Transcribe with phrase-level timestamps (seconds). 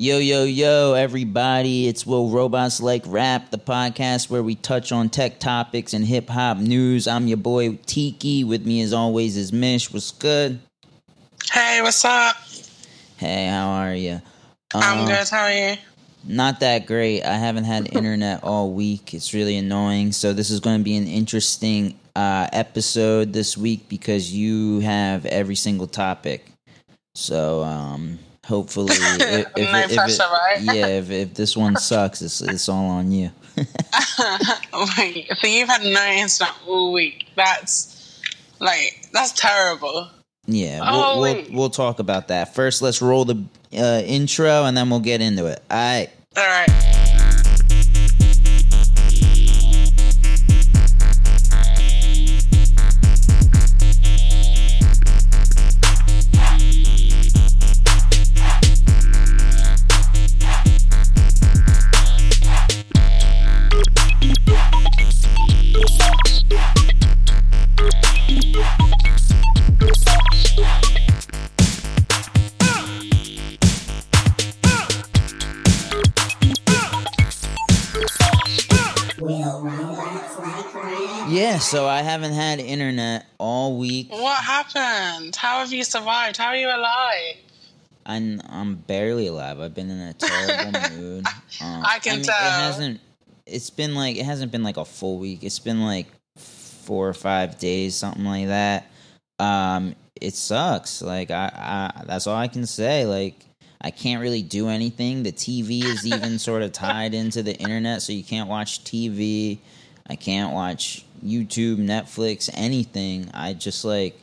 [0.00, 1.88] Yo, yo, yo, everybody.
[1.88, 6.28] It's Will Robots Like Rap, the podcast where we touch on tech topics and hip
[6.28, 7.08] hop news.
[7.08, 8.44] I'm your boy Tiki.
[8.44, 9.92] With me, as always, is Mish.
[9.92, 10.60] What's good?
[11.50, 12.36] Hey, what's up?
[13.16, 14.22] Hey, how are you?
[14.72, 15.28] I'm good.
[15.28, 15.76] How are you?
[16.24, 17.24] Not that great.
[17.24, 19.14] I haven't had internet all week.
[19.14, 20.12] It's really annoying.
[20.12, 25.26] So, this is going to be an interesting uh, episode this week because you have
[25.26, 26.46] every single topic.
[27.16, 30.60] So, um, hopefully, if, if, if, pressure, it, right?
[30.62, 33.30] yeah, if, if this one sucks, it's it's all on you.
[34.98, 37.26] Wait, so you've had no internet all week.
[37.36, 38.20] That's
[38.58, 40.08] like that's terrible.
[40.46, 42.54] Yeah, Oh, we'll, we'll we'll talk about that.
[42.54, 43.44] First, let's roll the
[43.76, 45.62] uh, intro, and then we'll get into it.
[45.70, 46.08] All right.
[46.36, 46.97] All right.
[81.58, 84.10] Yeah, so I haven't had internet all week.
[84.10, 85.34] What happened?
[85.34, 86.36] How have you survived?
[86.36, 87.36] How are you alive?
[88.06, 89.58] I'm I'm barely alive.
[89.58, 91.26] I've been in a terrible mood.
[91.60, 92.36] Um, I can mean, tell.
[92.36, 93.00] It hasn't.
[93.44, 95.42] It's been like it hasn't been like a full week.
[95.42, 98.86] It's been like four or five days, something like that.
[99.40, 101.02] Um, it sucks.
[101.02, 103.04] Like I, I that's all I can say.
[103.04, 103.34] Like
[103.80, 105.24] I can't really do anything.
[105.24, 109.58] The TV is even sort of tied into the internet, so you can't watch TV.
[110.10, 113.30] I can't watch YouTube, Netflix, anything.
[113.34, 114.20] I just like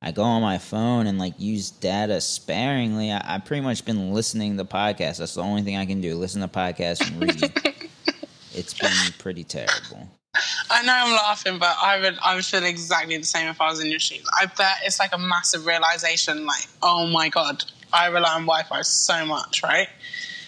[0.00, 3.10] I go on my phone and like use data sparingly.
[3.10, 5.18] I, I've pretty much been listening to podcasts.
[5.18, 6.14] That's the only thing I can do.
[6.14, 7.52] Listen to podcasts and read.
[8.54, 10.08] it's been pretty terrible.
[10.70, 13.70] I know I'm laughing, but I would I would feel exactly the same if I
[13.70, 14.24] was in your shoes.
[14.40, 16.46] I bet it's like a massive realization.
[16.46, 19.88] Like, oh my god, I rely on Wi-Fi so much, right?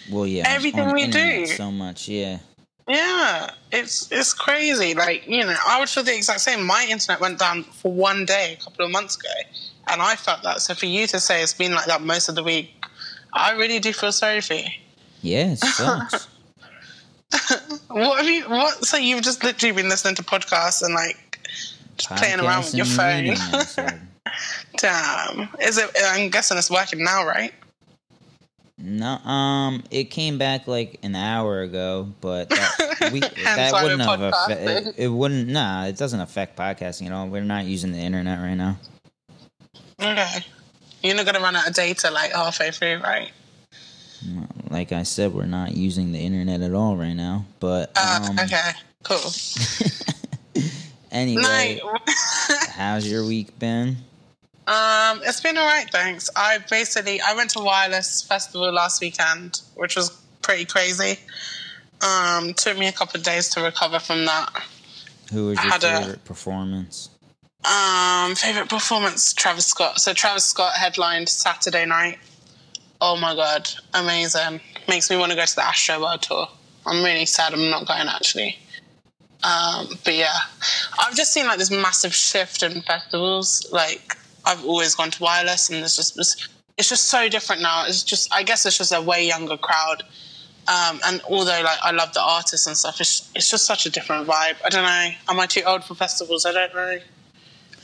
[0.09, 1.45] Well, yeah, Everything we do.
[1.45, 2.07] so much.
[2.07, 2.39] Yeah,
[2.87, 4.93] Yeah, it's it's crazy.
[4.93, 6.65] Like you know, I would feel the exact same.
[6.65, 9.29] My internet went down for one day a couple of months ago,
[9.87, 10.61] and I felt that.
[10.61, 12.73] So for you to say it's been like that most of the week,
[13.33, 14.65] I really do feel sorry for you.
[15.21, 16.27] yeah, it sucks.
[17.87, 18.43] What have you?
[18.49, 18.85] What?
[18.85, 21.39] So you've just literally been listening to podcasts and like
[21.97, 23.05] just playing around with your phone.
[23.05, 24.01] and reading, I said.
[24.77, 25.49] Damn.
[25.61, 25.89] Is it?
[26.05, 27.53] I'm guessing it's working now, right?
[28.83, 34.21] No, um, it came back like an hour ago, but that, we, that wouldn't have
[34.21, 34.87] affected.
[34.87, 35.49] It, it wouldn't.
[35.49, 37.27] Nah, it doesn't affect podcasting at all.
[37.27, 38.77] We're not using the internet right now.
[40.01, 40.39] Okay.
[41.03, 43.31] You're not gonna run out of data like halfway through, right?
[44.69, 47.45] Like I said, we're not using the internet at all right now.
[47.59, 48.71] But Uh, um, okay.
[49.03, 49.31] Cool.
[51.11, 51.81] anyway,
[52.69, 53.97] how's your week been?
[54.71, 56.29] Um, it's been all right, thanks.
[56.35, 60.11] I basically I went to Wireless Festival last weekend, which was
[60.41, 61.19] pretty crazy.
[62.01, 64.63] Um, took me a couple of days to recover from that.
[65.33, 67.09] Who was your had a- favorite performance?
[67.65, 69.99] Um, favorite performance, Travis Scott.
[69.99, 72.17] So Travis Scott headlined Saturday night.
[73.01, 74.61] Oh my god, amazing!
[74.87, 76.47] Makes me want to go to the Astro World tour.
[76.85, 78.57] I'm really sad I'm not going actually.
[79.43, 80.37] Um, but yeah,
[80.99, 83.67] I've just seen like this massive shift in festivals.
[83.71, 84.15] Like
[84.45, 86.47] I've always gone to Wireless, and there's just it's,
[86.77, 87.85] it's just so different now.
[87.87, 90.03] It's just I guess it's just a way younger crowd.
[90.67, 93.89] Um, and although like I love the artists and stuff, it's it's just such a
[93.89, 94.55] different vibe.
[94.63, 95.09] I don't know.
[95.29, 96.45] Am I too old for festivals?
[96.45, 96.99] I don't know.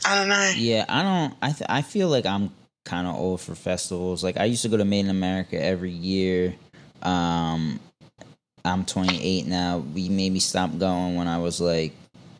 [0.04, 0.52] I don't know.
[0.56, 1.34] Yeah, I don't.
[1.42, 2.50] I th- I feel like I'm
[2.84, 4.22] kind of old for festivals.
[4.22, 6.54] Like I used to go to Made in America every year.
[7.02, 7.80] Um,
[8.64, 9.78] I'm 28 now.
[9.78, 11.92] We maybe stopped going when I was like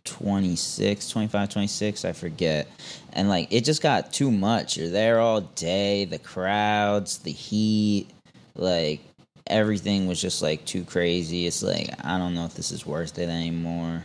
[0.08, 2.04] 26, 25, 26.
[2.04, 2.66] I forget.
[3.12, 4.76] And like it just got too much.
[4.76, 6.04] You're there all day.
[6.04, 8.08] The crowds, the heat,
[8.54, 9.00] like
[9.46, 11.46] everything was just like too crazy.
[11.46, 14.04] It's like I don't know if this is worth it anymore.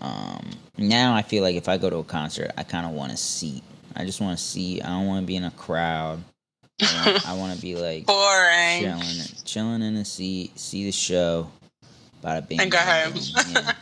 [0.00, 3.12] Um, now I feel like if I go to a concert, I kind of want
[3.12, 3.62] a seat.
[3.96, 4.82] I just want to see.
[4.82, 6.22] I don't want to be in a crowd.
[6.82, 8.80] I want, to be like Boring.
[8.80, 11.48] chilling, chilling in a seat, see the show.
[12.22, 13.12] Bada bing, And go home.
[13.50, 13.72] Yeah.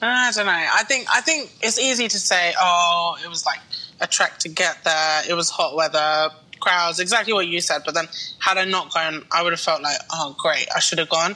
[0.00, 0.52] I don't know.
[0.52, 3.58] I think I think it's easy to say, oh, it was like
[4.00, 5.22] a trek to get there.
[5.28, 6.28] It was hot weather,
[6.60, 7.82] crowds, exactly what you said.
[7.84, 8.06] But then,
[8.38, 11.34] had I not gone, I would have felt like, oh, great, I should have gone.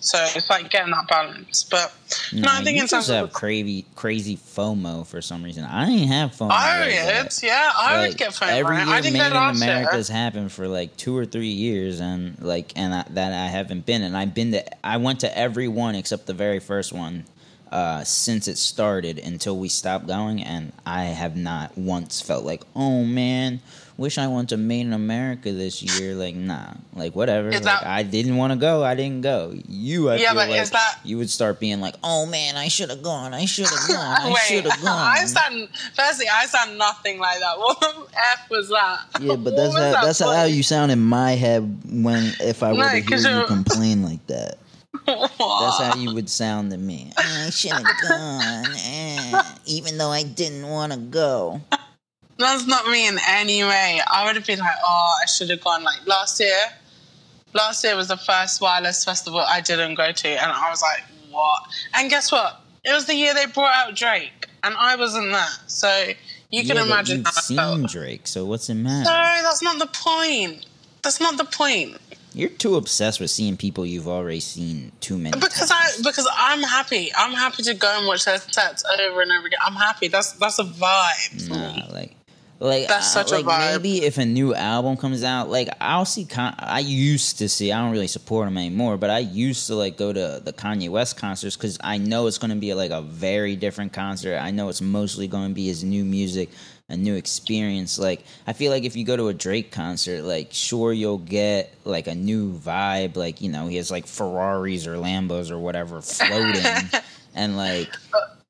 [0.00, 1.64] So it's like getting that balance.
[1.64, 1.92] But
[2.32, 5.64] no, Nah, I think in terms of crazy, crazy FOMO for some reason.
[5.64, 6.50] I ain't have FOMO.
[6.52, 8.48] I like would, yeah, I Like, would get phone.
[8.48, 10.16] every year I didn't made in America's year.
[10.16, 14.02] happened for like two or three years, and like, and I, that I haven't been,
[14.02, 17.24] and I've been to, I went to every one except the very first one,
[17.72, 22.62] uh, since it started until we stopped going, and I have not once felt like,
[22.74, 23.60] oh man,
[23.96, 26.14] wish I went to Made in America this year.
[26.14, 27.50] Like, nah, like whatever.
[27.50, 28.82] Like, that- I didn't want to go.
[28.84, 29.54] I didn't go.
[29.68, 32.56] You, I Yeah, feel but like is that- you would start being like, oh man,
[32.56, 33.34] I should have gone.
[33.34, 34.16] I should have gone.
[34.22, 35.16] I should have gone.
[35.16, 37.58] I sound firstly, I sound nothing like that.
[37.58, 39.00] What the f was that?
[39.20, 42.72] Yeah, but that's how, that that's how you sound in my head when if I
[42.72, 44.58] were No, to hear you complain like that.
[45.06, 47.12] That's how you would sound to me.
[47.16, 51.60] I should have gone, eh, even though I didn't want to go.
[52.38, 54.00] That's not me in any way.
[54.10, 55.82] I would have been like, oh, I should have gone.
[55.82, 56.56] Like last year,
[57.54, 61.04] last year was the first wireless festival I didn't go to, and I was like,
[61.32, 61.62] what?
[61.94, 62.60] And guess what?
[62.84, 65.46] It was the year they brought out Drake, and I wasn't there.
[65.66, 65.88] So
[66.50, 67.76] you can Yeah, but imagine You've how I felt.
[67.78, 69.04] seen Drake, so what's it matter?
[69.10, 70.64] No, that's not the point.
[71.02, 71.96] That's not the point.
[72.38, 75.72] You're too obsessed with seeing people you've already seen too many Because times.
[75.72, 77.10] I because I'm happy.
[77.16, 79.58] I'm happy to go and watch their sets over and over again.
[79.66, 80.06] I'm happy.
[80.06, 81.48] That's that's a vibe.
[81.48, 82.14] Nah, like,
[82.60, 83.72] like That's uh, such a vibe.
[83.72, 86.26] maybe if a new album comes out, like I'll see.
[86.26, 87.72] Con- I used to see.
[87.72, 90.90] I don't really support him anymore, but I used to like go to the Kanye
[90.90, 94.38] West concerts because I know it's going to be like a very different concert.
[94.38, 96.50] I know it's mostly going to be his new music,
[96.88, 97.98] a new experience.
[97.98, 101.74] Like I feel like if you go to a Drake concert, like sure you'll get
[101.84, 103.16] like a new vibe.
[103.16, 107.00] Like you know he has like Ferraris or Lambos or whatever floating,
[107.34, 107.88] and like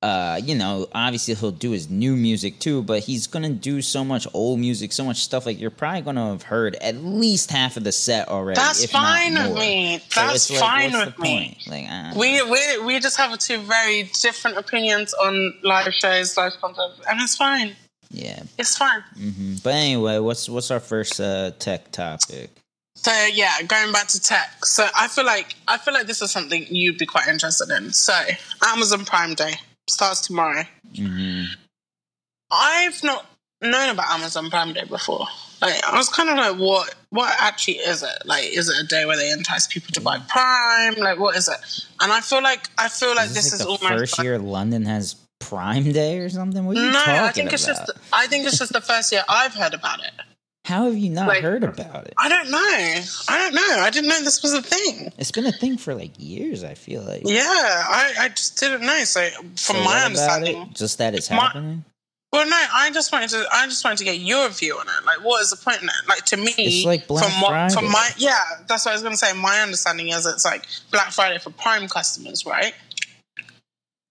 [0.00, 4.04] uh, you know, obviously he'll do his new music too, but he's gonna do so
[4.04, 5.44] much old music, so much stuff.
[5.44, 8.60] Like you're probably gonna have heard at least half of the set already.
[8.60, 10.00] That's if not fine with me.
[10.14, 11.58] That's it's like, fine with me.
[11.66, 17.00] Like, We we we just have two very different opinions on live shows, live concerts,
[17.10, 17.74] and it's fine.
[18.10, 18.42] Yeah.
[18.58, 19.02] It's fine.
[19.16, 22.50] hmm But anyway, what's what's our first uh, tech topic?
[22.96, 24.64] So yeah, going back to tech.
[24.64, 27.92] So I feel like I feel like this is something you'd be quite interested in.
[27.92, 28.12] So
[28.66, 29.54] Amazon Prime Day
[29.88, 30.64] starts tomorrow.
[30.96, 31.44] hmm
[32.50, 33.26] I've not
[33.60, 35.26] known about Amazon Prime Day before.
[35.60, 38.22] Like I was kind of like, what what actually is it?
[38.24, 40.94] Like, is it a day where they entice people to buy Prime?
[40.94, 41.58] Like, what is it?
[42.00, 44.18] And I feel like I feel like Is this, this is like the almost first
[44.18, 45.14] like- year London has
[45.48, 46.64] Prime Day or something?
[46.66, 49.10] What are you No, talking I think it's just I think it's just the first
[49.12, 50.12] year I've heard about it.
[50.64, 52.14] How have you not like- heard about it?
[52.18, 52.58] I don't know.
[52.60, 53.80] I don't know.
[53.80, 55.10] I didn't know this was a thing.
[55.16, 56.62] It's been a thing for like years.
[56.64, 57.22] I feel like.
[57.24, 59.04] Yeah, I, I just didn't know.
[59.04, 60.74] So from So my understanding, it?
[60.74, 61.84] just that it's My- happening.
[62.34, 63.46] well, no, I just wanted to.
[63.50, 65.06] I just wanted to get your view on it.
[65.06, 65.94] Like, what is the point in it?
[66.06, 69.00] Like to me, It's like Black from what, from my yeah, that's what I was
[69.02, 69.32] going to say.
[69.32, 72.74] My understanding is it's like Black Friday for Prime customers, right?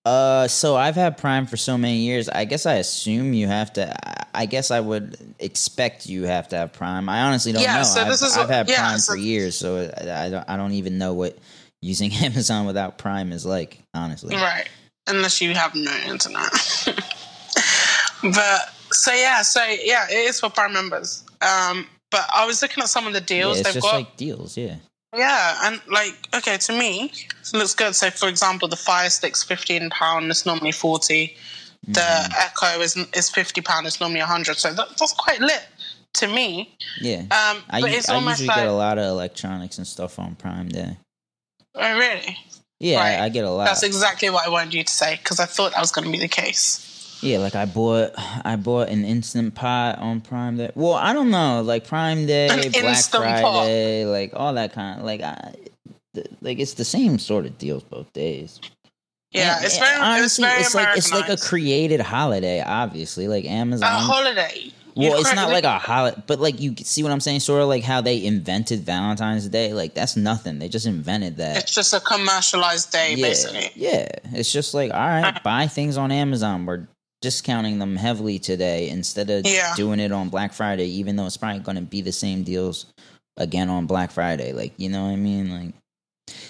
[0.07, 2.29] Uh, so I've had Prime for so many years.
[2.29, 3.93] I guess I assume you have to.
[4.33, 7.09] I- guess I would expect you have to have Prime.
[7.09, 7.83] I honestly don't Yeah, know.
[7.83, 10.47] so I've, this is I've had yeah, Prime so- for years, so I, don't.
[10.49, 11.37] I don't even know what
[11.81, 13.79] using Amazon without Prime is like.
[13.93, 14.69] Honestly, Right.
[15.07, 16.51] Unless you have no internet.
[18.23, 21.23] but so yeah, so yeah, it is for Prime members.
[21.41, 23.95] Um, but I was looking at some of the yeah, deals it's they've just got.
[23.95, 24.55] like deals.
[24.57, 24.75] Yeah,
[25.15, 27.95] Yeah, and like okay, to me, it looks good.
[27.95, 30.29] So, for example, the Fire Stick's fifteen pound.
[30.29, 31.35] It's normally forty.
[31.87, 32.33] The Mm-hmm.
[32.37, 33.87] Echo is is fifty pound.
[33.87, 34.57] It's normally hundred.
[34.57, 35.65] So that, that's quite lit
[36.15, 36.75] to me.
[36.99, 37.19] yeah.
[37.21, 40.19] Um, I, but it's I almost usually like get a lot of electronics and stuff
[40.19, 40.97] on Prime Day.
[41.75, 42.37] oh really?
[42.79, 43.19] Yeah, Right.
[43.19, 43.65] I, I get a lot.
[43.65, 46.11] That's exactly what I wanted you to say because I thought that was going to
[46.11, 46.83] be the case.
[47.21, 48.11] Yeah, like I bought
[48.45, 50.71] I bought an instant pot on Prime Day.
[50.75, 53.41] Well, I don't know, like Prime Day, An Black Instant Pot.
[53.41, 55.53] Friday, like all that kind of like I
[56.13, 58.59] th- like it's the same sort of deals both days.
[59.31, 63.27] Yeah, And- it's very, honestly, it's very it's like it's like a created holiday, obviously,
[63.27, 63.91] like Amazon.
[63.91, 64.71] a holiday.
[64.95, 67.67] Well, it's not like a holiday, but like you see what I'm saying, sort of
[67.67, 69.73] like how they invented Valentine's Day.
[69.73, 70.57] Like that's nothing.
[70.57, 71.57] They just invented that.
[71.57, 73.69] It's just a commercialized day, yeah, basically.
[73.75, 74.07] yeah.
[74.33, 75.39] It's just like all right, uh-huh.
[75.43, 76.65] buy things on Amazon.
[76.65, 76.87] We're
[77.21, 79.73] discounting them heavily today instead of Yeah.
[79.75, 82.85] doing it on Black Friday, even though it's probably going to be the same deals
[83.37, 84.53] again on Black Friday.
[84.53, 85.49] Like you know what I mean?
[85.51, 85.73] Like,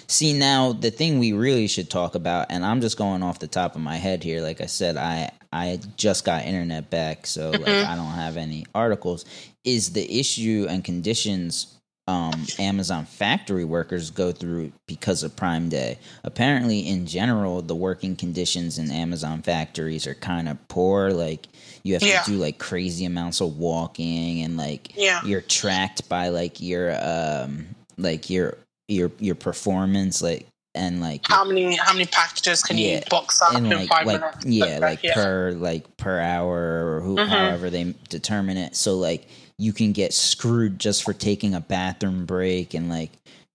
[0.06, 3.46] see now the thing we really should talk about, and I'm just going off the
[3.46, 4.40] top of my head here.
[4.42, 7.86] Like I said, I I just got internet back, so like Mhm.
[7.86, 9.24] I don't have any articles.
[9.64, 11.68] Is the issue and conditions
[12.08, 15.98] um, Amazon factory workers go through because of Prime Day.
[16.24, 21.10] Apparently, in general, the working conditions in Amazon factories are kind of poor.
[21.10, 21.46] Like
[21.84, 22.22] you have Yeah.
[22.22, 25.20] to do like crazy amounts of walking, and like Yeah.
[25.24, 27.66] you're tracked by like your um
[27.98, 28.56] like your
[28.88, 30.22] your your performance.
[30.22, 33.78] Like and like How many how many packages can Yeah, you box up and in
[33.78, 34.46] like five like minutes?
[34.46, 35.14] yeah like yeah.
[35.14, 37.28] per like per hour or who, Mhm.
[37.28, 39.26] however they determine it so like
[39.58, 43.10] you can get screwed just for taking a bathroom break and like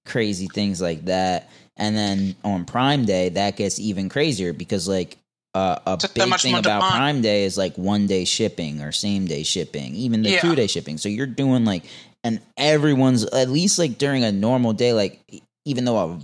[0.06, 5.18] crazy things like that and then on prime day that gets even crazier because like
[5.56, 8.92] uh, a so big much thing about prime day is like one day shipping or
[8.92, 10.42] same day shipping even the Yeah.
[10.42, 11.84] two day shipping so you're doing like
[12.24, 15.20] and everyone's at least like during a normal day like
[15.66, 16.20] even though a,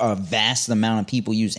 [0.00, 1.56] a vast amount of people use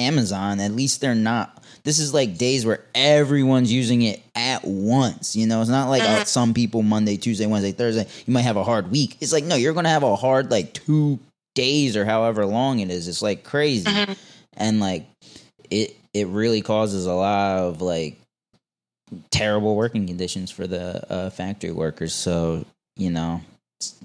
[0.00, 1.62] Amazon, at least they're not.
[1.82, 5.34] This is like days where everyone's using it at once.
[5.36, 6.22] You know, it's not like Mm-hmm.
[6.22, 8.06] uh, some people Monday, Tuesday, Wednesday, Thursday.
[8.26, 9.16] You might have a hard week.
[9.20, 11.18] It's like no, you're gonna have a hard like two
[11.54, 13.08] days or however long it is.
[13.08, 14.16] It's like crazy, Mhm.
[14.56, 15.06] and like
[15.70, 18.18] it it really causes a lot of like
[19.30, 22.12] terrible working conditions for the uh, factory workers.
[22.14, 22.64] So
[22.96, 23.40] you know,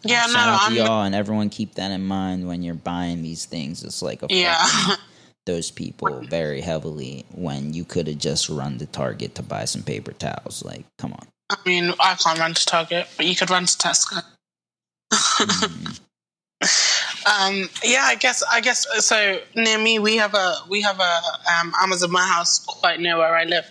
[0.03, 3.21] Yeah, no, out to I'm- y'all, and everyone keep that in mind when you're buying
[3.21, 3.83] these things.
[3.83, 4.95] It's like affecting Yeah.
[5.45, 9.83] those people very heavily when you could have just run to Target to buy some
[9.83, 10.63] paper towels.
[10.65, 11.27] Like, come on.
[11.49, 14.23] I mean, I can't run to Target, but you could run to Tesco.
[15.13, 15.99] Mm,
[17.25, 19.39] Um, yeah, I guess I guess so.
[19.55, 21.21] Near me, we have a we have a
[21.59, 23.65] um, Amazon warehouse quite near where I live,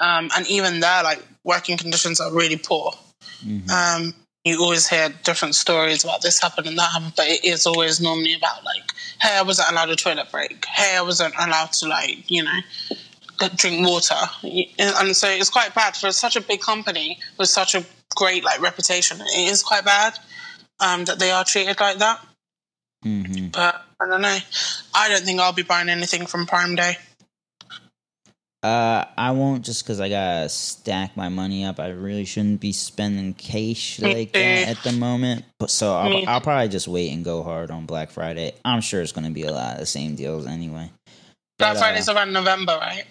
[0.00, 2.92] um, and even there, like working conditions are really poor.
[3.44, 3.70] mhm.
[3.70, 4.14] Um,
[4.44, 8.00] you always hear different stories about this happened and that happened, but it is always
[8.00, 10.64] normally about like, hey, I wasn't allowed a toilet break.
[10.66, 12.60] Hey, I wasn't allowed to like, you know,
[13.56, 14.14] drink water.
[14.78, 18.60] And so it's quite bad for such a big company with such a great like
[18.60, 19.20] reputation.
[19.20, 20.18] It is quite bad
[20.80, 22.20] um, that they are treated like that.
[23.04, 23.52] Mhm.
[23.52, 24.38] But I don't know.
[24.94, 26.98] I don't think I'll be buying anything from Prime Day.
[28.66, 31.78] Uh, I won't just because I gotta stack my money up.
[31.78, 35.44] I really shouldn't be spending cash like that at the moment.
[35.60, 38.54] But so I'll, I'll probably just wait and go hard on Black Friday.
[38.64, 40.90] I'm sure it's gonna be a lot of the same deals anyway.
[41.60, 43.04] Black But, uh, Friday's around November, right?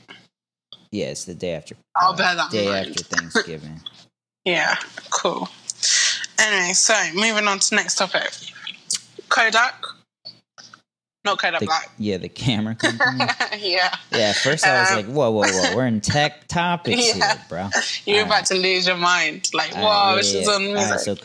[0.91, 1.77] Yeah, it's the day after.
[1.95, 2.89] I'll uh, bear that in day mind.
[2.89, 3.79] after Thanksgiving.
[4.43, 4.75] Yeah,
[5.09, 5.47] cool.
[6.37, 8.29] Anyway, so moving on to next topic.
[9.29, 9.85] Kodak.
[11.25, 11.89] Not Kodak The, Black.
[11.97, 13.25] yeah, the camera company.
[13.59, 13.93] yeah.
[14.11, 17.13] Yeah, at first I was Um, like, whoa, whoa, whoa, we're in tech topics Yeah.
[17.33, 17.69] here, bro.
[18.05, 18.27] You're Alright.
[18.27, 19.49] about to lose your mind.
[19.53, 20.53] Like, Alright, wow, yeah, this is yeah.
[20.53, 20.85] on music.
[20.85, 21.17] Alright, so Yeah.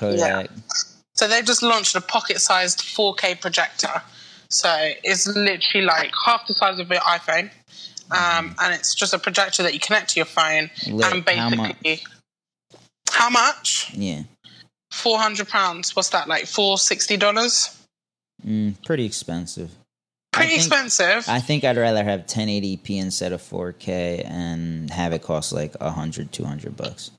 [0.43, 0.51] Kodak.
[1.15, 4.03] So they've just launched a pocket-sized 4K projector.
[4.49, 7.51] So it's literally like half the size of your iPhone,
[8.11, 11.13] um, and it's just a projector that you connect to your phone, Lit.
[11.13, 11.77] and How much?
[11.83, 12.03] basically,
[13.13, 13.91] how much?
[13.95, 14.23] Yeah,
[14.91, 15.95] Four hundred pounds.
[15.95, 16.47] What's that like?
[16.47, 17.79] Four sixty dollars.
[18.45, 19.71] mm, pretty expensive.
[20.33, 21.25] I Pretty think- expensive.
[21.29, 26.31] I think I'd rather have 1080p instead of 4K and have it cost like 100,
[26.33, 27.11] 200 bucks.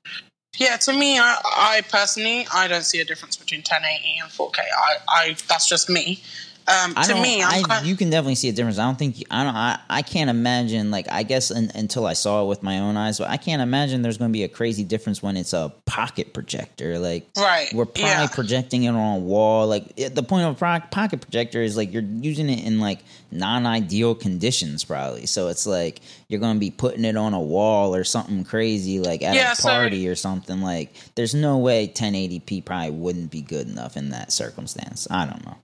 [0.58, 4.60] Yeah, to me, I, I personally, I don't see a difference between 1080 and 4K.
[4.60, 6.22] I, I that's just me.
[6.68, 8.77] Um, I to me, I'm I, kind you can definitely see a difference.
[8.77, 9.56] I don't think I don't.
[9.56, 12.98] I, I can't imagine like I guess un, until I saw it with my own
[12.98, 15.74] eyes, but I can't imagine there's going to be a crazy difference when it's a
[15.86, 17.00] pocket projector.
[17.00, 17.74] Like right.
[17.74, 18.27] we're probably yeah.
[18.27, 19.68] projecting it on a wall.
[19.68, 22.80] Like it- the point of a pro- pocket projector is like you're using it in
[22.80, 23.00] like
[23.32, 25.25] non-ideal conditions, probably.
[25.25, 29.00] So it's like you're going to be putting it on a wall or something crazy,
[29.00, 30.62] like at Yeah, a so- party or something.
[30.62, 35.08] Like there's no way 1080p probably wouldn't be good enough in that circumstance.
[35.10, 35.58] I don't know.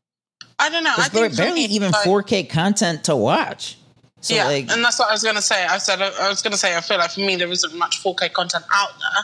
[0.60, 0.94] I don't know.
[0.98, 3.78] I There's think barely me, even like- 4K content to watch.
[4.22, 5.64] So yeah, like, and that's what I was gonna say.
[5.66, 8.34] I said I was gonna say I feel like for me there isn't much 4K
[8.34, 9.24] content out there,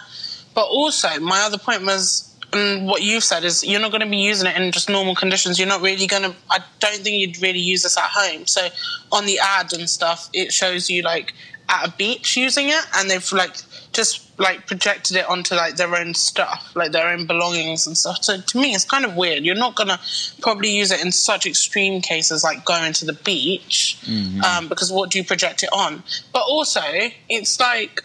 [0.54, 2.30] but also my other point was.
[2.56, 5.16] And what you've said is you're not going to be using it in just normal
[5.16, 5.58] conditions.
[5.58, 6.36] You're not really going to.
[6.52, 8.46] I don't think you'd really use this at home.
[8.46, 8.68] So
[9.12, 11.34] on the ad and stuff, it shows you like
[11.68, 13.56] at a beach using it, and they've like
[13.92, 18.24] just like projected it onto like their own stuff, like their own belongings and stuff.
[18.24, 19.44] So to me, it's kind of weird.
[19.46, 20.00] You're not going to
[20.42, 23.98] probably use it in such extreme cases like going to the beach,
[24.44, 26.02] um, because what do you project it on?
[26.34, 26.82] But also,
[27.30, 28.04] it's like,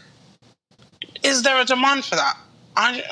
[1.22, 2.36] is there a demand for that?
[2.76, 3.02] I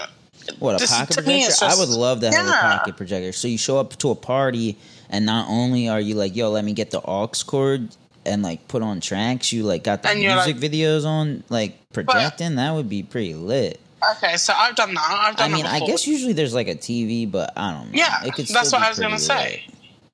[0.58, 1.46] what a this- pocket projector?
[1.48, 2.74] it's I would love to have Yeah.
[2.74, 3.32] a pocket projector.
[3.32, 4.76] So you show up to a party,
[5.10, 7.88] and not only are you like, "Yo, let me get the aux cord."
[8.26, 11.78] And like put on tracks, you like got the And music like- videos on like
[11.92, 12.56] projecting.
[12.56, 13.80] that would be pretty lit.
[14.16, 15.06] okay, so I've done that.
[15.08, 15.50] I've done.
[15.52, 17.98] I mean, I guess usually there's like a TV, but I don't know.
[17.98, 19.64] Yeah, it could that's what I was gonna pretty say.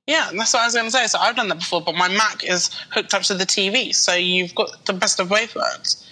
[0.07, 1.07] Yeah, that's what I was to say.
[1.07, 4.13] So I've done that before, but my Mac is hooked up to the TV, so
[4.13, 6.05] you've got the best of both worlds.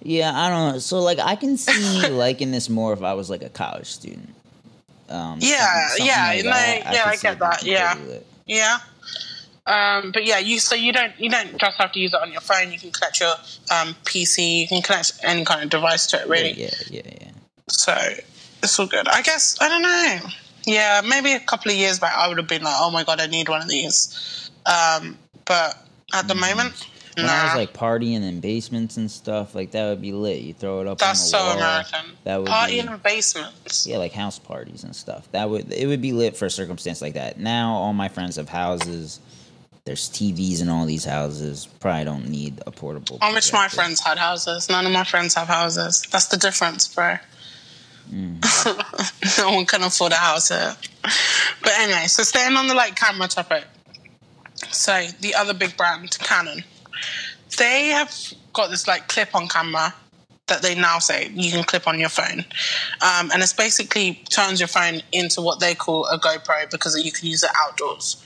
[0.00, 0.78] Yeah, I don't know.
[0.78, 4.32] So like, I can see liking this more if I was like a college student.
[5.08, 7.96] Um, Yeah, something- something yeah, like no, yeah, I see get that, yeah.
[8.46, 8.78] Yeah.
[9.68, 12.32] Um, but yeah, you so you don't you don't just have to use it on
[12.32, 12.72] your phone.
[12.72, 13.32] You can connect your
[13.70, 14.62] um, PC.
[14.62, 16.52] You can connect any kind of device to it, really.
[16.52, 17.30] Yeah, yeah, yeah.
[17.68, 17.94] So
[18.62, 19.06] it's all good.
[19.08, 20.30] I guess I don't know.
[20.64, 23.20] Yeah, maybe a couple of years back, I would have been like, "Oh my god,
[23.20, 25.76] I need one of these." Um, but
[26.14, 30.00] at the moment, When I was like partying in basements and stuff, like that would
[30.00, 30.40] be lit.
[30.42, 30.98] You throw it up.
[30.98, 31.56] That's on so wall.
[31.56, 32.16] American.
[32.24, 33.86] That would Party be, in basements.
[33.86, 35.30] yeah, like house parties and stuff.
[35.32, 37.38] That would it would be lit for a circumstance like that.
[37.38, 39.20] Now all my friends have houses.
[39.88, 41.64] There's TVs in all these houses.
[41.80, 43.18] Probably don't need a portable.
[43.32, 44.68] Wish my friends had houses.
[44.68, 46.06] None of my friends have houses.
[46.12, 47.16] That's the difference, bro.
[48.12, 49.38] Mm.
[49.38, 50.76] no one can afford a house here.
[51.62, 53.64] But anyway, so staying on the like camera topic.
[54.70, 56.64] So the other big brand, Canon,
[57.56, 58.14] they have
[58.52, 59.94] got this like clip-on camera
[60.48, 62.40] that they now say you can clip on your phone,
[63.00, 67.10] um, and it's basically turns your phone into what they call a GoPro because you
[67.10, 68.22] can use it outdoors.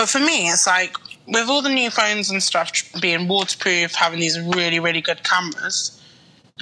[0.00, 4.18] But for me, it's like with all the new phones and stuff being waterproof, having
[4.18, 6.00] these really, really good cameras.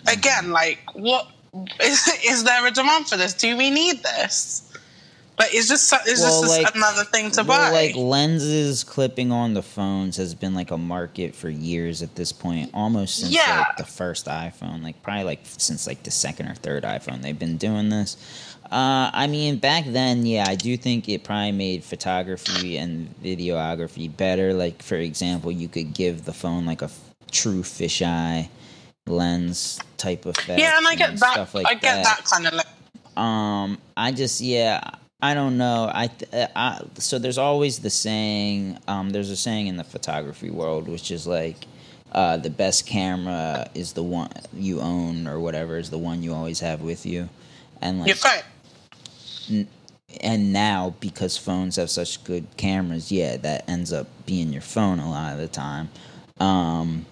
[0.08, 1.28] Again, like, what
[1.80, 3.34] is, is there a demand for this?
[3.34, 4.64] Do we need this?
[5.38, 7.70] Like, is this is Well, this just like- another thing to well, buy?
[7.70, 12.32] like lenses clipping on the phones has been like a market for years at this
[12.32, 13.66] point, almost since Yeah.
[13.68, 17.38] like the first iPhone, like probably like since like the second or third iPhone, they've
[17.38, 18.16] been doing this.
[18.70, 24.14] Uh, I mean, back then, yeah, I do think it probably made photography and videography
[24.14, 24.52] better.
[24.52, 28.48] Like, for example, you could give the phone like a f- true fisheye
[29.06, 30.60] lens type of effect.
[30.60, 31.54] yeah, and I get that.
[31.54, 32.66] Like I get that, kind of like.
[33.16, 34.80] um, I just yeah,
[35.22, 35.90] I don't know.
[35.92, 38.78] I, uh, I so there's always the saying.
[38.86, 41.56] Um, there's a saying in the photography world which is like,
[42.12, 46.34] uh, the best camera is the one you own or whatever is the one you
[46.34, 47.30] always have with you,
[47.80, 48.42] and like Your phone.
[50.20, 54.98] And now because phones have such good cameras, yeah, that ends up being your phone
[54.98, 55.88] a lot of the time.
[56.40, 57.06] Um,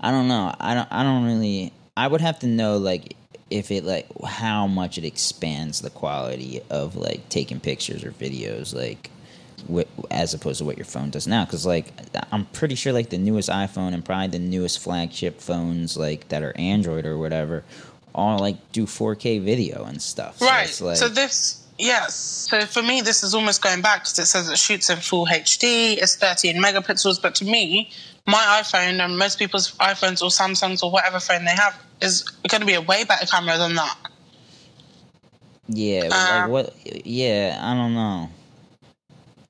[0.00, 0.54] I don't know.
[0.58, 0.88] I don't.
[0.90, 1.72] I don't really.
[1.96, 3.16] I would have to know like
[3.52, 8.74] if it like how much it expands the quality of like taking pictures or videos
[8.74, 9.10] like
[9.70, 11.92] wh- as opposed to what your phone does now because like
[12.32, 16.42] i'm pretty sure like the newest iphone and probably the newest flagship phones like that
[16.42, 17.62] are android or whatever
[18.14, 20.80] all like do 4k video and stuff so Right.
[20.80, 22.14] like, so this, yes.
[22.14, 25.26] So for me, this is almost going back because it says it shoots in full
[25.26, 25.96] HD.
[26.00, 27.90] It's 13 megapixels, but to me,
[28.26, 32.60] my iPhone and most people's iPhones or Samsungs or whatever phone they have is going
[32.60, 33.96] to be a way better camera than that.
[35.68, 37.06] Yeah, Um, like what?
[37.06, 38.28] Yeah, I don't know.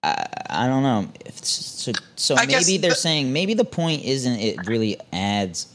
[0.02, 1.08] I I don't know.
[1.42, 5.66] So so maybe they're the- saying maybe the point isn't it really adds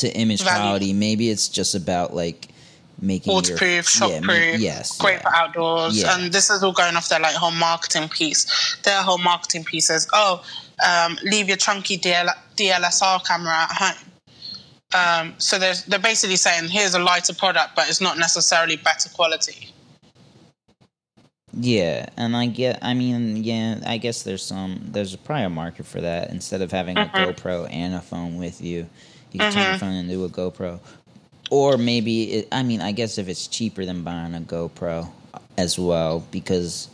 [0.00, 0.60] to image Value.
[0.60, 0.92] quality.
[0.92, 2.48] Maybe it's just about like
[3.00, 3.80] making Waterproof, yeah,
[4.20, 5.22] shockproof, yes, great yeah.
[5.22, 6.00] for outdoors.
[6.00, 6.16] Yeah.
[6.18, 8.76] And this is all going off their like whole marketing piece.
[8.84, 10.44] Their whole marketing piece is, oh,
[10.86, 14.06] um, leave your chunky DL- DLSR camera at home.
[14.92, 19.08] Um, so they're, they're basically saying, here's a lighter product, but it's not necessarily better
[19.10, 19.72] quality.
[21.52, 22.78] Yeah, and I get.
[22.82, 24.80] I mean, yeah, I guess there's some.
[24.92, 26.30] There's probably a market for that.
[26.30, 27.30] Instead of having a Mm-hmm.
[27.30, 28.86] GoPro and a phone with you,
[29.32, 29.78] you can turn your uh-huh.
[29.78, 30.80] phone into a GoPro.
[31.50, 35.10] Or maybe, it, I mean, I guess if it's cheaper than buying a GoPro
[35.58, 36.88] as well, because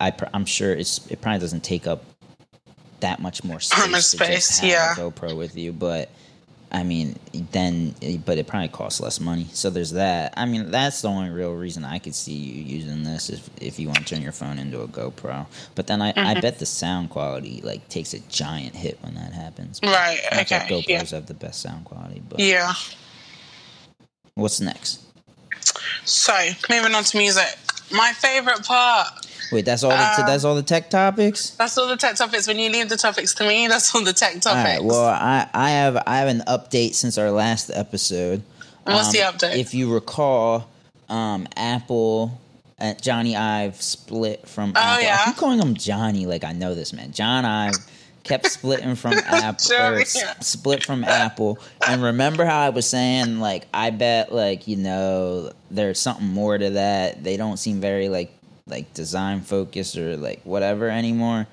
[0.00, 2.04] I, pr- I'm sure it's it probably doesn't take up
[3.00, 4.92] that much more space, much to just space, have yeah.
[4.92, 5.72] a GoPro with you.
[5.72, 6.10] But
[6.72, 7.18] I mean,
[7.52, 9.46] then, but it probably costs less money.
[9.52, 10.34] So there's that.
[10.36, 13.78] I mean, that's the only real reason I could see you using this if if
[13.80, 15.46] you want to turn your phone into a GoPro.
[15.74, 16.26] But then I, Mm-hmm.
[16.26, 19.80] I bet the sound quality like takes a giant hit when that happens.
[19.82, 21.04] Right, Not okay, GoPros yeah.
[21.16, 22.22] have the best sound quality.
[22.28, 22.72] But Yeah.
[24.34, 25.00] what's next?
[26.04, 26.32] So
[26.68, 27.56] moving on to music.
[27.92, 29.08] My favorite part.
[29.52, 29.90] Wait, that's all.
[29.90, 31.50] The Uh, that's all the tech topics.
[31.50, 32.46] That's all the tech topics.
[32.46, 34.46] When you leave the topics to me, that's all the tech topics.
[34.46, 34.82] All right.
[34.84, 38.42] Well, I I have I have an update since our last episode.
[38.84, 39.56] What's Um, the update?
[39.56, 40.68] If you recall,
[41.08, 42.40] um, Apple
[42.78, 45.04] at Jony Ive split from Oh, Apple.
[45.04, 45.18] yeah?
[45.20, 47.12] I keep calling him Johnny like I know this man.
[47.12, 47.74] John Ive
[48.22, 50.02] kept splitting from Apple or Johnny.
[50.02, 51.58] s- split from Apple.
[51.86, 56.56] And remember how I was saying like I bet like you know there's something more
[56.56, 57.22] to that.
[57.24, 58.32] They don't seem very like
[58.70, 61.46] like design focused or like whatever anymore.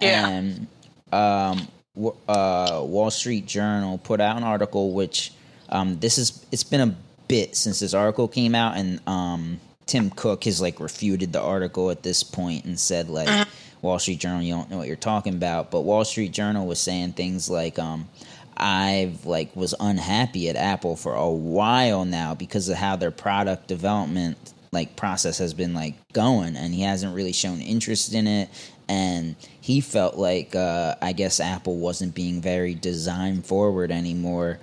[0.00, 0.28] Yeah.
[0.28, 0.66] And
[1.12, 5.32] um, w- uh, Wall Street Journal put out an article which
[5.70, 6.94] um, this is it's been a
[7.28, 11.90] bit since this article came out and um, Tim Cook has like refuted the article
[11.90, 13.48] at this point and said like
[13.82, 16.80] Wall Street Journal you don't know what you're talking about but Wall Street Journal was
[16.80, 18.08] saying things like um,
[18.56, 23.66] Ive like was unhappy at Apple for a while now because of how their product
[23.68, 28.48] development like process has been like going and he hasn't really shown interest in it
[28.88, 34.58] and he felt like uh I guess Apple wasn't being very design forward anymore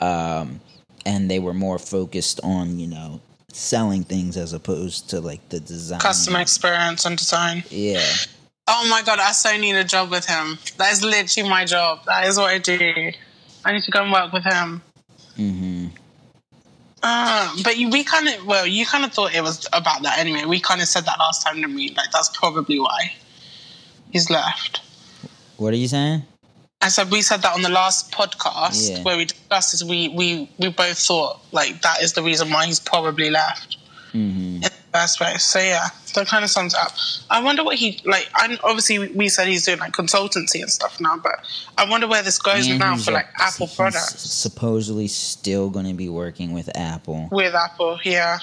[0.00, 0.60] um
[1.06, 3.20] and they were more focused on you know
[3.52, 6.00] selling things as opposed to like the design.
[6.00, 7.64] Customer experience and design.
[7.70, 8.04] Yeah.
[8.68, 10.58] Oh my god, I so need a job with him.
[10.76, 12.04] That is literally my job.
[12.06, 13.12] That is what I do.
[13.64, 14.82] I need to go and work with him.
[15.36, 15.86] Mm-hmm.
[17.02, 20.18] Uh, but you, we kind of, well, you kind of thought it was about that
[20.18, 20.44] anyway.
[20.44, 21.94] We kind of said that last time to me.
[21.96, 23.12] Like, that's probably why
[24.12, 24.80] he's left.
[25.56, 26.22] What are you saying?
[26.82, 29.02] I said we said that on the last podcast Yeah.
[29.02, 29.84] where we discussed this.
[29.84, 33.76] We we we both thought like that is the reason why he's probably left
[34.14, 34.64] Mm-hmm.
[34.92, 35.34] In way.
[35.38, 36.92] So yeah, that kind of sums up.
[37.30, 38.28] I wonder what he like.
[38.34, 41.44] I obviously we said he's doing like consultancy and stuff now, but
[41.78, 45.86] I wonder where this goes And now for like a- Apple products Supposedly still going
[45.86, 47.28] to be working with Apple.
[47.30, 47.98] with Apple.
[48.04, 48.38] Yeah,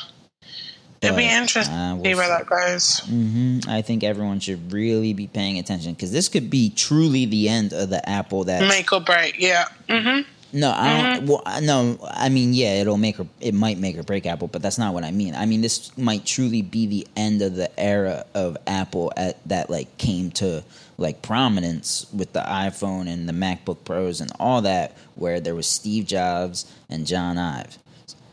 [1.01, 2.99] it'd be interesting uh, we'll see where that goes.
[2.99, 7.49] hmm I think everyone should really be paying attention because this could be truly the
[7.49, 8.61] end of the Apple that.
[8.67, 9.35] Make or break.
[9.39, 9.65] Yeah.
[9.89, 10.21] hmm
[10.53, 11.25] No, I Mm-hmm.
[11.25, 11.43] don't.
[11.45, 14.61] Well, no, I mean, yeah, it'll make or it might make or break Apple, but
[14.61, 15.35] that's not what I mean.
[15.35, 19.69] I mean, this might truly be the end of the era of Apple at that
[19.69, 20.63] like came to
[20.97, 25.67] like prominence with the iPhone and the MacBook Pros and all that, where there was
[25.67, 27.77] Steve Jobs and John Ive,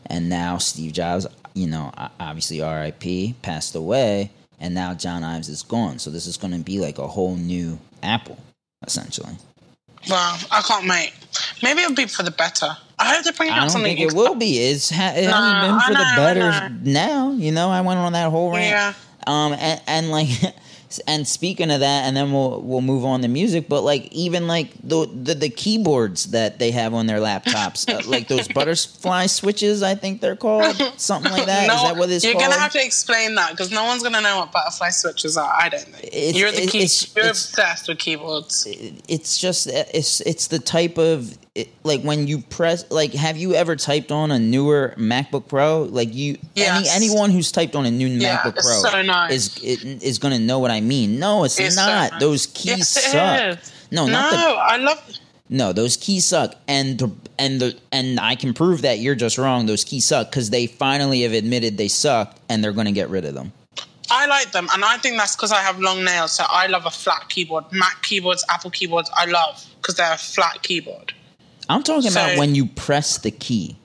[0.07, 3.35] and now Steve Jobs, you know, obviously R.I.P.
[3.41, 5.99] passed away, and now John Ives is gone.
[5.99, 8.39] So this is going to be like a whole new Apple,
[8.87, 9.35] essentially.
[10.09, 11.13] Well, I can't wait.
[11.63, 12.77] Maybe it'll be for the better.
[12.97, 13.95] I hope they bring out something.
[13.97, 14.57] think it will be.
[14.57, 17.31] It's ha- it Nah, hasn't been for know, the better now.
[17.33, 18.69] You know, I went on that whole rant.
[18.69, 18.93] Yeah.
[19.27, 20.27] Um, and, and like,
[21.07, 23.67] and speaking of that, and then we'll we'll move on to music.
[23.69, 28.01] But like, even like the the, the keyboards that they have on their laptops, uh,
[28.09, 31.63] like those butterfly switches, I think they're called something like that.
[31.63, 32.45] Is no, that what it's you're called?
[32.45, 35.51] gonna have to explain that because no one's gonna know what butterfly switches are.
[35.57, 36.03] I don't think.
[36.13, 36.79] It's- you're the key.
[36.83, 38.67] it's- you're it's- obsessed with keyboards.
[39.07, 43.53] it's just it's it's the type of it, like when you press like have you
[43.55, 46.89] ever typed on a newer MacBook Pro like you Yes.
[46.93, 49.31] any anyone who's typed on a new Yeah, MacBook Pro so nice.
[49.31, 52.77] is it, is going to know what I mean no it's, It's not those keys
[52.77, 53.71] Yes, suck is.
[53.91, 55.01] no No, not the I love.
[55.49, 59.37] no those keys suck and the and the and I can prove that you're just
[59.37, 62.91] wrong those keys suck cuz they finally have admitted they suck and they're going to
[62.93, 63.51] get rid of them
[64.11, 66.31] I like them, and I think that's because I have long nails.
[66.31, 67.65] So I love a flat keyboard.
[67.71, 71.11] Mac keyboards, Apple keyboards, I love because they're a flat keyboard.
[71.69, 73.75] I'm talking about when you press the key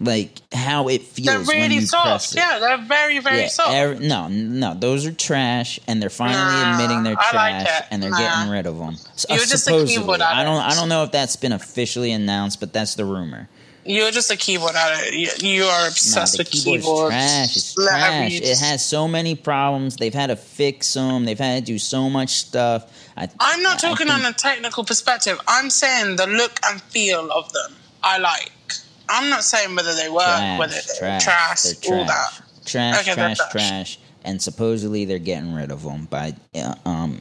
[0.00, 2.32] like how it feels They're when really soft.
[2.32, 2.36] it.
[2.38, 3.74] Yeah, they're very, very soft.
[3.74, 7.82] every- no, no, those are trash, and they're finally Nah, admitting they're I like trash,
[7.90, 8.18] and they're Nah.
[8.18, 8.96] getting rid of them.
[9.28, 12.72] You're just a keyboard I don't, I don't know if that's been officially announced, but
[12.72, 13.48] that's the rumor.
[13.84, 15.14] You're just a keyboard addict.
[15.42, 17.10] You, you are Nah, obsessed the with keyboard's keyboards.
[17.14, 17.56] trash.
[17.56, 18.32] It's Let trash.
[18.40, 19.96] It has so many problems.
[19.96, 21.24] They've had to fix them.
[21.24, 22.86] They've had to do so much stuff.
[23.16, 25.40] I, I'm not I talking think- on a technical perspective.
[25.48, 27.74] I'm saying the look and feel of them.
[28.02, 28.52] I like.
[29.10, 32.40] I'm not saying whether they work, trash, whether they're trash, trash, they're all that.
[32.64, 33.98] trash, Okay, trash, trash, trash.
[34.24, 37.20] and supposedly they're getting rid of them by uh, um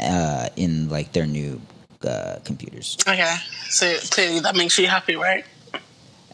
[0.00, 1.60] uh in like their new
[2.06, 2.96] uh, computers.
[3.08, 3.34] Okay,
[3.68, 5.44] so clearly that makes you happy, right?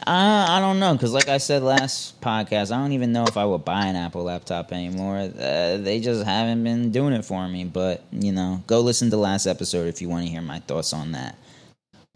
[0.06, 3.36] I I don't know because like I said last podcast, I don't even know if
[3.38, 5.16] I would buy an Apple laptop anymore.
[5.16, 7.64] Uh, they just haven't been doing it for me.
[7.64, 10.92] But you know, go listen to last episode if you want to hear my thoughts
[10.92, 11.38] on that.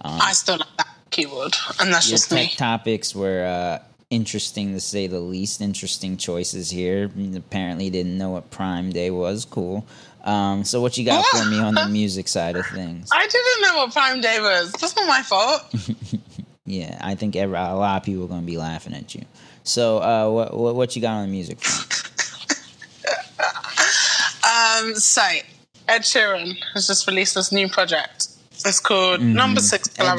[0.05, 2.55] Um, I still like that keyboard, and that's your just tech me.
[2.57, 5.61] topics were uh, interesting to say the least.
[5.61, 7.11] Interesting choices here.
[7.37, 9.45] Apparently, didn't know what Prime Day was.
[9.45, 9.87] Cool.
[10.25, 13.09] Um, so, what you got for me on the music side of things?
[13.13, 14.73] I didn't know what Prime Day was.
[14.73, 15.75] That's not my fault.
[16.69, 19.23] Yeah, I think every, a lot of people are going to be laughing at you.
[19.65, 21.59] So, uh, what, what what you got on the music?
[24.49, 25.23] Um, so
[25.89, 28.28] Ed Sheeran has just released this new project.
[28.65, 30.03] It's called Number Six Mm-hmm.
[30.03, 30.19] Ed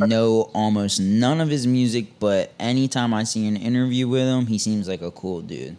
[0.00, 4.46] Sheeran, know almost none of his music, but anytime I see an interview with him,
[4.46, 5.76] he seems like a cool dude.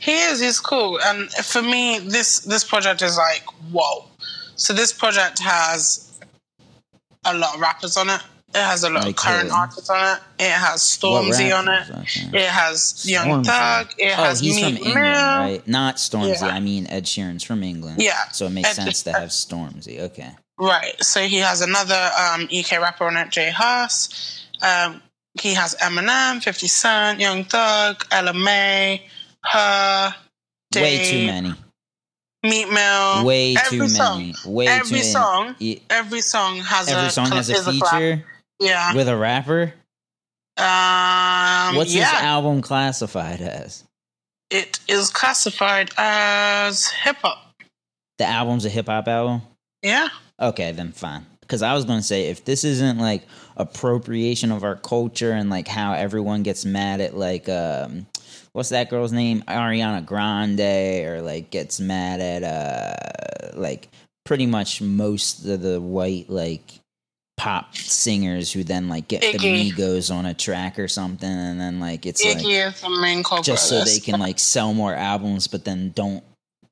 [0.00, 0.40] He is.
[0.40, 0.98] He's cool.
[1.00, 4.04] And for me, this this project is like whoa.
[4.56, 6.18] So this project has
[7.24, 8.20] a lot of rappers on it.
[8.54, 9.54] It has a lot Like of current who?
[9.54, 10.20] artists on it.
[10.40, 11.90] It has Stormzy on it.
[11.90, 12.38] Okay.
[12.38, 13.46] It has Young Stormzy.
[13.46, 13.94] Thug.
[13.98, 14.94] It Oh, has he's Meek from Mill.
[14.94, 15.62] Right?
[15.68, 16.40] Not Stormzy.
[16.40, 16.48] Yeah.
[16.48, 18.00] I mean Ed Sheeran's from England.
[18.02, 18.24] Yeah.
[18.32, 20.00] So it makes Ed sense to have Stormzy.
[20.00, 20.30] Okay.
[20.58, 20.94] Right.
[21.02, 24.44] So he has another um, UK rapper on it, J Hus.
[24.62, 25.02] Um,
[25.40, 29.02] he has Eminem, 50 Cent, Young Thug, Ella Mai,
[29.44, 30.14] her,
[30.72, 31.54] Dave, Way too many.
[32.42, 33.24] Meek Mill.
[33.24, 34.34] Way every too song, many.
[34.46, 35.04] Way every too many.
[35.04, 38.24] song, Yeah, every song has Every a song has a feature
[38.60, 38.94] Yeah.
[38.94, 39.74] with a rapper.
[40.56, 42.10] Um, What's yeah.
[42.10, 43.84] his album classified as?
[44.50, 47.38] It is classified as hip hop.
[48.18, 49.42] The album's a hip hop album.
[49.82, 50.08] Yeah.
[50.40, 51.26] Okay, then fine.
[51.40, 53.22] Because I was going to say, if this isn't like
[53.56, 58.06] appropriation of our culture and like how everyone gets mad at like um,
[58.52, 59.42] what's that girl's name?
[59.48, 63.88] Ariana Grande, or like gets mad at uh like
[64.24, 66.80] pretty much most of the white like
[67.38, 69.38] pop singers who then like get Iggy.
[69.38, 72.90] the Migos on a track or something, and then like it's like Iggy is the
[73.00, 73.46] main culprit.
[73.46, 76.22] just so they can like sell more albums, but then don't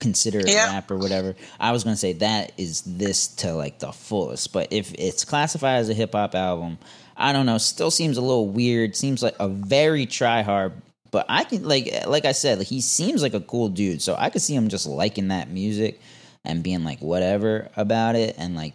[0.00, 0.72] consider it Yeah.
[0.72, 1.34] rap or whatever.
[1.58, 5.78] I was gonna say that is this to like the fullest, but if it's classified
[5.80, 6.78] as a hip hop album,
[7.16, 7.58] I don't know.
[7.58, 8.94] Still seems a little weird.
[8.96, 10.72] Seems like a very try hard.
[11.10, 14.02] But I can like like I said, he seems like a cool dude.
[14.02, 16.00] So I could see him just liking that music
[16.44, 18.74] and being like whatever about it, and like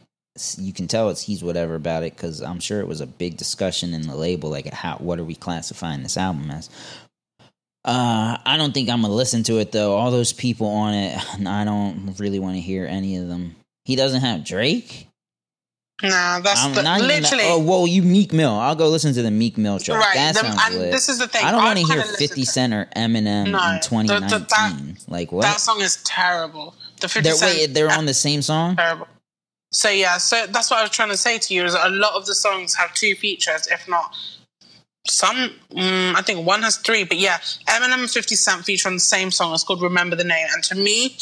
[0.58, 3.38] you can tell it's he's whatever about it because I'm sure it was a big
[3.38, 6.70] discussion in the label like how what are we classifying this album as.
[7.84, 9.96] Uh, I don't think I'm gonna listen to it though.
[9.96, 11.18] All those people on it,
[11.48, 13.56] I don't really want to hear any of them.
[13.86, 15.08] He doesn't have Drake.
[16.04, 18.54] Nah, that's the, even- literally oh, whoa, you Meek Mill.
[18.54, 20.00] I'll go listen to the Meek Mill track.
[20.00, 20.16] right.
[20.16, 20.92] That the- sounds lit.
[20.92, 21.44] this is the thing.
[21.46, 24.98] I don't want to hear 50 Cent or Eminem No, in the- the- 2019.
[25.08, 25.44] like what?
[25.44, 26.74] That song is terrible.
[27.00, 28.76] The 50 They're, Cent wait, they're on the same song.
[28.78, 29.08] terrible.
[29.72, 31.90] So yeah, so that's what I was trying to say to you is that a
[31.92, 34.14] lot of the songs have two features, if not
[35.08, 35.52] some.
[35.72, 37.38] Mm, I think one has three, but yeah,
[37.68, 39.54] Eminem and Fifty Cent feature on the same song.
[39.54, 41.16] It's called "Remember the Name," and to me,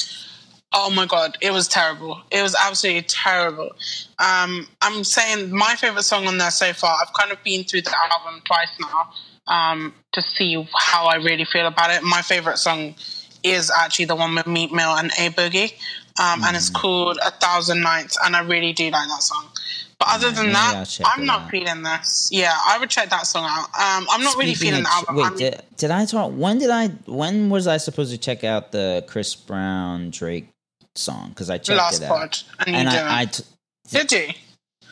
[0.74, 2.22] oh my god, it was terrible.
[2.32, 3.72] It was absolutely terrible.
[4.20, 6.96] Um, I'm saying my favorite song on there so far.
[7.02, 9.10] I've kind of been through the album twice now
[9.48, 12.04] um, to see how I really feel about it.
[12.04, 12.96] My favorite song
[13.44, 15.74] is actually the one with Meek Mill and A Boogie,
[16.20, 19.50] um, and it's called A Thousand Nights, and I really do like that song.
[20.00, 21.52] But other than that, I'm not out.
[21.52, 22.30] feeling this.
[22.32, 23.66] Yeah, I would check that song out.
[23.66, 25.16] Um, I'm not really feeling the album.
[25.18, 26.32] Wait, I'm- did, did I talk?
[26.32, 26.88] When did I?
[27.06, 30.48] When was I supposed to check out the Chris Brown Drake
[30.96, 31.30] song?
[31.30, 32.18] Because I checked last it out.
[32.18, 32.90] pod, and you and.
[32.90, 33.44] I, I t-
[33.90, 34.28] Did you?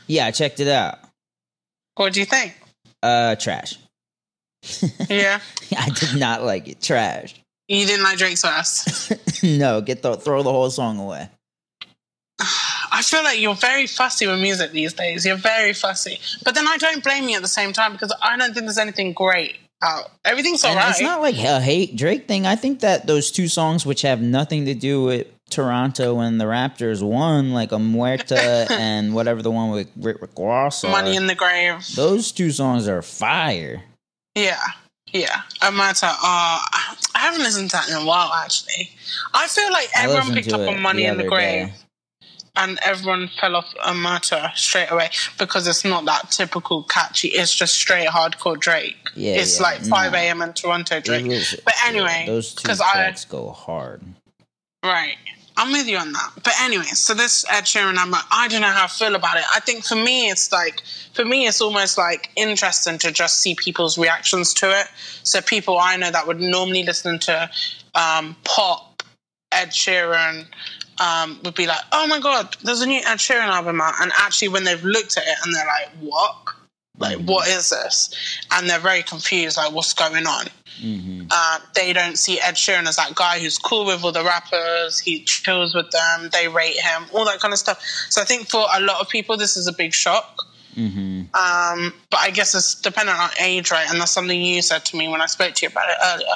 [0.07, 0.99] yeah, I checked it out.
[1.95, 2.53] What do you think?
[3.01, 3.77] Uh, trash.
[5.09, 5.39] Yeah,
[5.77, 6.81] I did not like it.
[6.81, 7.35] Trash.
[7.69, 9.13] you didn't like Drake's verse.
[9.43, 11.29] no, get the throw the whole song away.
[12.39, 15.25] I feel like you're very fussy with music these days.
[15.25, 18.37] You're very fussy, but then I don't blame you at the same time because I
[18.37, 20.11] don't think there's anything great out.
[20.25, 20.91] Everything's And alright.
[20.91, 22.45] it's not like a hate Drake thing.
[22.45, 26.45] I think that those two songs, which have nothing to do with Toronto and the
[26.45, 31.85] Raptors, one like Omertà and whatever the one with Rick Ross Money in the grave.
[31.95, 33.83] those two songs are fire.
[34.35, 34.59] Yeah,
[35.11, 35.41] yeah.
[35.61, 36.09] Omertà.
[36.09, 38.31] Uh, I haven't listened to that in a while.
[38.33, 38.91] Actually,
[39.33, 41.67] I feel like everyone picked up on Money in the grave.
[41.67, 41.73] day.
[42.57, 47.27] And everyone fell off Omertà straight away because it's not that typical catchy.
[47.29, 48.97] It's just straight hardcore Drake.
[49.15, 50.17] Yeah, it's yeah, like 5 no.
[50.17, 50.41] a.m.
[50.41, 51.25] in Toronto Drake.
[51.27, 54.01] was- But yeah, anyway, those two 'cause I- tracks go hard.
[54.83, 55.17] Right.
[55.59, 56.31] I'm with you on that.
[56.43, 59.43] But anyway, so this Ed Sheeran album, I don't know how I feel about it.
[59.55, 63.55] I think for me, it's like, for me, it's almost like interesting to just see
[63.55, 64.87] people's reactions to it.
[65.23, 67.49] So people I know that would normally listen to
[67.95, 69.01] um, pop,
[69.51, 70.45] Ed Sheeran,
[70.99, 73.93] um, would be like, oh my God, there's a new Ed Sheeran album out.
[74.01, 76.35] And actually, when they've looked at it and they're like, what?
[76.99, 78.09] Like, what is this?
[78.51, 80.47] And they're very confused, like, what's going on?
[80.79, 84.23] hmm uh, they don't see Ed Sheeran as that guy who's cool with all the
[84.23, 84.99] rappers.
[84.99, 86.29] He chills with them.
[86.31, 87.83] They rate him, all that kind of stuff.
[88.09, 90.43] So I think for a lot of people, this is a big shock.
[90.73, 93.89] hmm Um, but I guess it's dependent on age, right?
[93.89, 96.35] And that's something you said to me when I spoke to you about it earlier.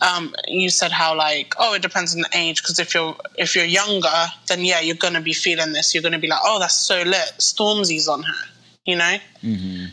[0.00, 2.62] Um, you said how like, oh, it depends on the age.
[2.62, 4.08] Because if you're if you're younger,
[4.48, 5.94] then yeah, you're gonna be feeling this.
[5.94, 7.32] You're gonna be like, oh, that's so lit.
[7.38, 8.44] Stormzy's on her,
[8.84, 9.16] you know.
[9.42, 9.86] hmm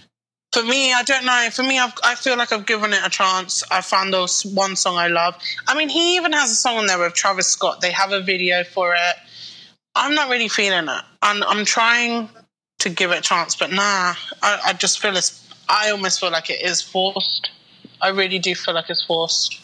[0.54, 1.50] For me, I don't know.
[1.52, 3.64] For me, I've, I feel like I've given it a chance.
[3.70, 5.36] I found those one song I love.
[5.68, 7.82] I mean, he even has a song on there with Travis Scott.
[7.82, 9.16] They have a video for it.
[9.94, 11.04] I'm not really feeling it.
[11.22, 12.30] I'm, I'm trying
[12.80, 14.14] to give it a chance, but nah.
[14.42, 15.44] I, I just feel it's.
[15.68, 17.52] I almost feel like it is forced.
[18.02, 19.60] I really do feel like it's forced.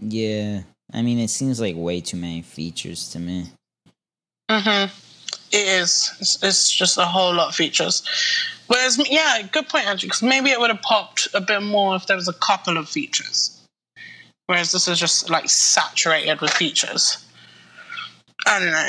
[0.00, 3.46] Yeah, I mean, it seems like way too many features to me.
[4.50, 4.94] Mm-hmm.
[5.50, 6.12] It is.
[6.20, 8.02] It's, it's just a whole lot of features.
[8.66, 10.06] Whereas, yeah, good point, Andrew.
[10.06, 12.88] Because maybe it would have popped a bit more if there was a couple of
[12.88, 13.60] features.
[14.46, 17.24] Whereas this is just like saturated with features.
[18.46, 18.88] I don't know.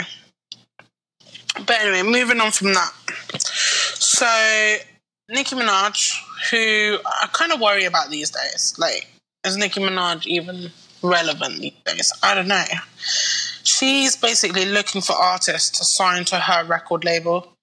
[1.66, 2.94] But anyway, moving on from that.
[3.40, 4.78] So,
[5.30, 6.14] Nicki Minaj,
[6.52, 8.76] who I kind of worry about these days.
[8.78, 9.08] Like,
[9.46, 12.14] is Nicki Minaj even relevant these days?
[12.24, 12.64] I don't know
[13.80, 17.54] she's basically looking for artists to sign to her record label.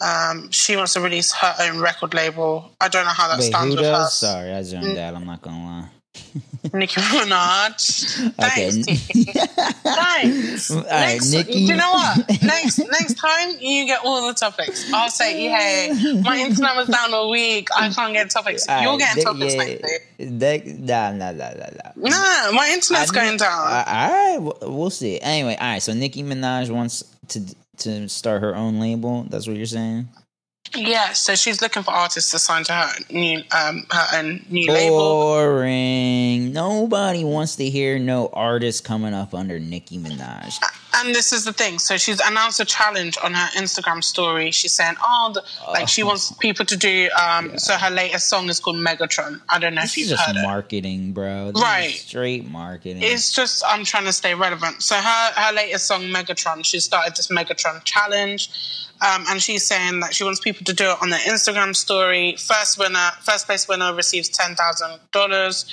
[0.00, 2.72] Um, she wants to release her own record label.
[2.80, 4.20] I don't know how that Wait, stands with does?
[4.20, 4.26] her.
[4.26, 5.14] Sorry, I zoned out.
[5.14, 5.88] I'm not gonna lie.
[6.72, 8.32] Nicki Minaj.
[8.40, 8.70] Okay.
[8.70, 9.66] Thanks.
[9.82, 10.70] Thanks.
[10.70, 11.52] right, next, Nikki.
[11.52, 12.28] Do you know what?
[12.42, 14.92] next next time you get all the topics.
[14.92, 17.68] I'll say, hey, my internet was down a week.
[17.76, 18.66] I can't get topics.
[18.68, 19.98] All You're right, getting topics yeah, next day.
[20.18, 21.90] that- nah, nah, nah, nah, nah.
[21.96, 23.66] Nah, my internet's I going down.
[23.66, 25.20] Uh, all right, we'll, we'll see.
[25.20, 25.82] Anyway, all right.
[25.82, 27.42] So Nicki Minaj wants to
[27.78, 29.24] to start her own label.
[29.28, 30.08] That's what you're saying.
[30.76, 34.70] Yeah, so she's looking for artists to sign to her new um her own new
[34.70, 34.98] label.
[34.98, 36.52] Boring.
[36.52, 40.58] Nobody wants to hear no artist coming up under Nicki Minaj.
[40.96, 41.78] And this is the thing.
[41.78, 44.50] So she's announced a challenge on her Instagram story.
[44.52, 48.48] She's saying, "Oh, the, like she wants people to do." Um, So her latest song
[48.48, 49.40] is called Megatron.
[49.48, 50.42] I don't know This if you've just heard it.
[50.42, 51.46] marketing, bro.
[51.52, 51.90] This is Right.
[51.94, 53.02] straight marketing.
[53.02, 54.82] It's just I'm trying to stay relevant.
[54.82, 58.48] So her her latest song Megatron, she started this Megatron challenge,
[59.00, 62.36] um, and she's saying that she wants people to do it on their Instagram story.
[62.36, 65.64] First winner, first place winner receives ten thousand dollars.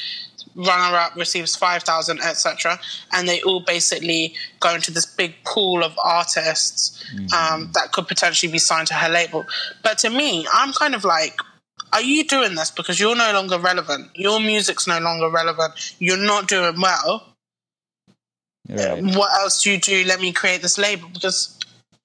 [0.56, 2.80] Runner up receives five thousand, etc.
[3.14, 8.52] And they all basically go into this big pool of artists um, that could potentially
[8.52, 9.46] be signed to her label.
[9.84, 11.36] But to me, I'm kind of like,
[11.94, 14.10] are you doing this because you're no longer relevant?
[14.16, 15.96] Your music's no longer relevant.
[16.00, 17.28] You're not doing well.
[18.70, 19.02] right.
[19.16, 20.04] What else do you do?
[20.06, 21.58] Let me create this label because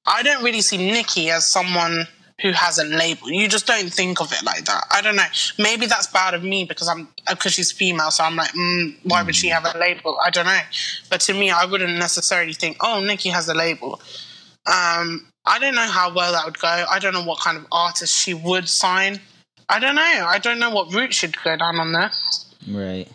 [0.06, 2.06] I don't really see Nicki as someone
[2.42, 3.30] who has a label.
[3.30, 4.84] You just don't think of it like that.
[4.90, 5.24] I don't know.
[5.58, 9.22] Maybe that's bad of me because I'm because she's female, so I'm like, mm, why
[9.22, 10.18] would she have a label?
[10.24, 10.60] I don't know.
[11.08, 14.00] But to me, I wouldn't necessarily think, oh, Nicki has a label.
[14.66, 16.68] Um, I don't know how well that would go.
[16.68, 19.20] I don't know what kind of artist she would sign.
[19.68, 20.26] I don't know.
[20.26, 22.54] I don't know what route she'd go down on this.
[22.68, 23.08] Right.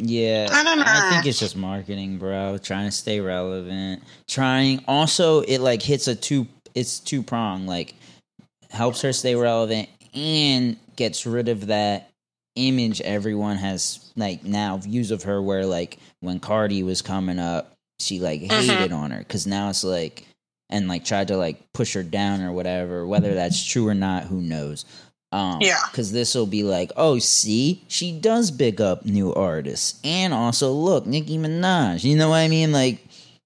[0.00, 0.84] Yeah, I don't know.
[0.86, 2.56] I think it's just marketing, bro.
[2.58, 4.04] Trying to stay relevant.
[4.28, 6.46] Trying also it like hits a two
[6.78, 7.94] it's two prong, like
[8.70, 12.10] helps her stay relevant and gets rid of that
[12.56, 17.72] image everyone has like now views of her where like when Cardi was coming up,
[18.00, 18.60] she like Mm-hmm.
[18.68, 20.24] hated on her cuz now it's like
[20.70, 24.24] and like tried to like push her down or whatever, whether that's true or not,
[24.24, 24.84] who knows.
[25.32, 25.80] Um, Yeah.
[25.90, 29.98] Because this will be like, oh, see, she does big up new artists.
[30.04, 32.02] And also, look, Nicki Minaj.
[32.04, 32.72] You know what I mean?
[32.72, 32.98] Like,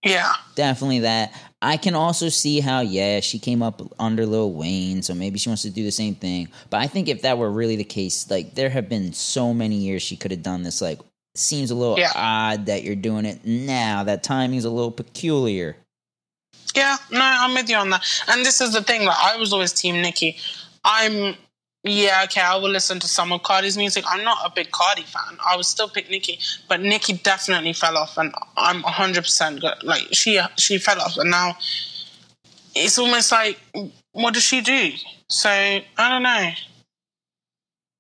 [0.04, 0.32] Yeah.
[0.54, 1.32] definitely that.
[1.64, 5.48] I can also see how, yeah, she came up under Lil Wayne, so maybe she
[5.48, 6.48] wants to do the same thing.
[6.70, 9.76] But I think if that were really the case, like, there have been so many
[9.76, 10.82] years she could have done this.
[10.82, 10.98] Like,
[11.36, 12.10] seems a little Yeah.
[12.16, 14.02] odd that you're doing it now.
[14.02, 15.76] That timing's a little peculiar.
[16.74, 18.04] Yeah, no, I'm with you on that.
[18.28, 20.36] And this is the thing, like I was always Team Nicki.
[20.84, 21.36] I'm
[21.84, 24.04] yeah, okay, I will listen to some of Cardi's music.
[24.06, 25.36] I'm not a big Cardi fan.
[25.44, 29.82] I would still pick Nicki, but Nicki definitely fell off, and I'm 100 percent good.
[29.82, 31.56] Like she she fell off, and now
[32.74, 33.58] it's almost like
[34.12, 34.92] what does she do?
[35.28, 36.50] So I don't know.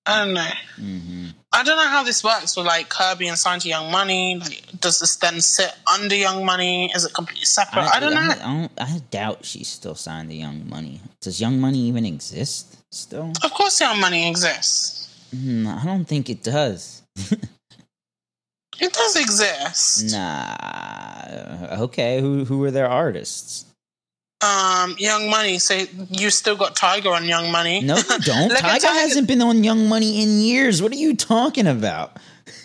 [0.04, 0.50] I don't know.
[0.76, 4.38] hmm I don't know how this works with like Kirby and signed to Young Money.
[4.38, 6.90] Like, does this then sit under Young Money?
[6.94, 7.90] Is it completely separate?
[7.94, 8.20] I, don't know.
[8.20, 11.02] I, don't, I doubt she's still signed to Young Money.
[11.20, 13.32] Does Young Money even exist still?
[13.42, 15.08] Of course, Young Money exists.
[15.34, 17.02] I don't think it does.
[18.80, 20.12] It does exist.
[20.12, 21.82] Nah.
[21.82, 22.20] Okay.
[22.20, 23.64] Who who are their artists?
[24.40, 25.60] Um, Young Money.
[25.60, 27.80] So you still got Tyga on Young Money?
[27.82, 28.50] No, you don't.
[28.52, 30.82] At Tyga hasn't been on Young Money in years.
[30.82, 32.16] What are you talking about?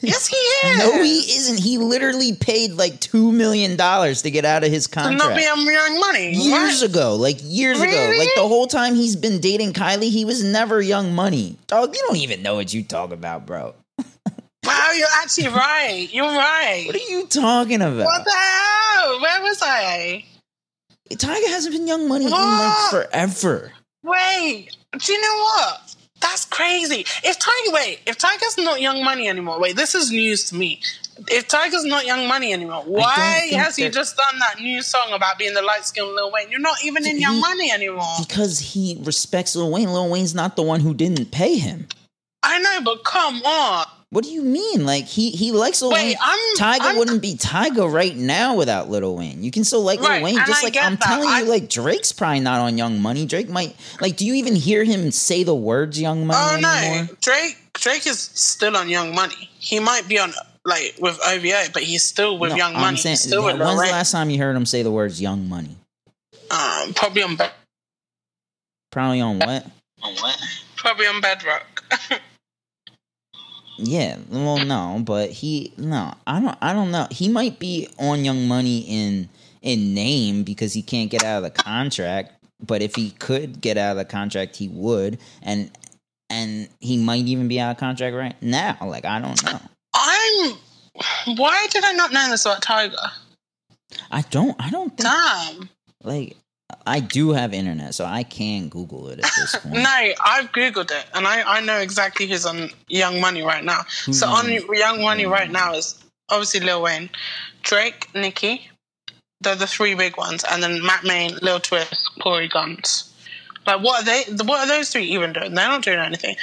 [0.02, 0.78] Yes, he is.
[0.80, 1.60] No, he isn't.
[1.60, 5.21] He literally paid like two million dollars to get out of his contract.
[5.21, 6.34] contract on Young Money.
[6.34, 6.91] years What?
[6.91, 7.15] ago.
[7.15, 8.13] Like years ago.
[8.17, 11.58] Like the whole time he's been dating Kylie, he was never Young Money.
[11.67, 13.73] Dog, you don't even know what you talk about, bro.
[14.65, 16.10] Wow, you're actually right.
[16.12, 16.84] You're right.
[16.88, 18.04] What are you talking about?
[18.04, 19.21] What the hell?
[19.21, 20.26] Where was I?
[21.10, 23.71] Tyga hasn't been Young Money in like forever.
[24.04, 24.76] Wait.
[25.00, 25.87] Do you know what?
[26.19, 27.06] That's crazy.
[27.23, 30.82] If Tyga, wait, if Tyga's not Young Money anymore, wait, this is news to me.
[31.27, 35.38] If Tyga's not Young Money anymore, why has he just done that new song about
[35.38, 36.49] being the light skinned Lil Wayne?
[36.49, 38.15] You're not even in Young Money anymore.
[38.19, 39.91] Because he respects Lil Wayne.
[39.91, 41.88] Lil Wayne's not the one who didn't pay him.
[42.43, 43.86] I know, but come on.
[44.10, 44.86] What do you mean?
[44.86, 46.15] Like he he likes Lil Wait, Wayne.
[46.22, 49.43] I'm- Tyga I'm- wouldn't be Tyga right now without Lil Wayne.
[49.43, 51.02] You can still like Right, Lil Wayne, just like I'm that.
[51.02, 53.26] telling I- you, like Drake's probably not on Young Money.
[53.26, 54.15] Drake might like.
[54.15, 57.08] Do you even hear him say the words Young Money Oh anymore?
[57.10, 57.58] no, Drake.
[57.74, 59.50] Drake is still on Young Money.
[59.60, 62.98] He might be on like with OVO, but he's still with No, Young I'm Money.
[62.98, 65.22] saying, still yeah, with Lil when's the last time you heard him say the words
[65.22, 65.76] Young Money?
[66.50, 67.52] Um, probably on bed.
[68.89, 69.65] Probably on what?
[70.02, 70.38] On what?
[70.78, 71.84] Probably on Bedrock.
[73.78, 77.07] Yeah, well, no, but he no, I don't, I don't know.
[77.11, 79.30] He might be on Young Money in
[79.61, 82.34] in name because he can't get out of the contract.
[82.65, 85.69] But if he could get out of the contract, he would, and
[86.30, 88.78] and he might even be out of contract right now.
[88.82, 89.59] Like I don't know.
[89.93, 90.57] I'm
[91.36, 93.11] Why did I not know this about Tyga?
[94.11, 94.55] I don't.
[94.59, 95.69] I don't think Damn.
[96.03, 96.36] like
[96.88, 99.75] I do have internet, so I can Google it at this point.
[99.75, 103.83] No, I've googled it, and I, I know exactly who's on Young Money right now.
[104.11, 105.31] So on on- Young Money hmm.
[105.31, 107.09] right now is obviously Lil Wayne,
[107.63, 108.69] Drake, Nicki.
[109.41, 113.11] They're the three big ones, and then Mack Maine, Lil Twist, Cory Gunz.
[113.67, 114.43] Like, what are they?
[114.43, 115.53] What are those three even doing?
[115.53, 116.38] They're not doing anything.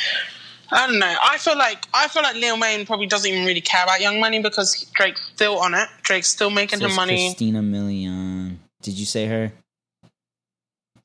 [0.70, 1.14] I don't know.
[1.22, 4.20] I feel like I feel like Lil Wayne probably doesn't even really care about Young
[4.20, 5.88] Money because Drake's still on it.
[6.02, 7.28] Drake's still making Says him money.
[7.28, 8.56] Christina Milian.
[8.82, 9.52] Did you say her?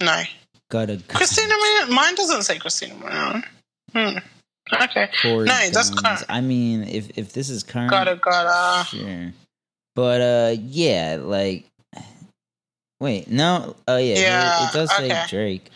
[0.01, 0.23] No,
[0.69, 1.89] Gotta Christina Milian.
[1.89, 3.43] Mine doesn't say Christina Milian.
[3.93, 4.17] Hmm.
[4.71, 5.09] Okay.
[5.23, 6.23] No, that's current.
[6.29, 8.85] I mean, if if this is current, Gotta gotta.
[8.85, 9.33] sure.
[9.95, 11.65] But uh, yeah, like,
[13.01, 15.25] wait, no, oh yeah, Yeah, it does say.
[15.27, 15.69] Drake.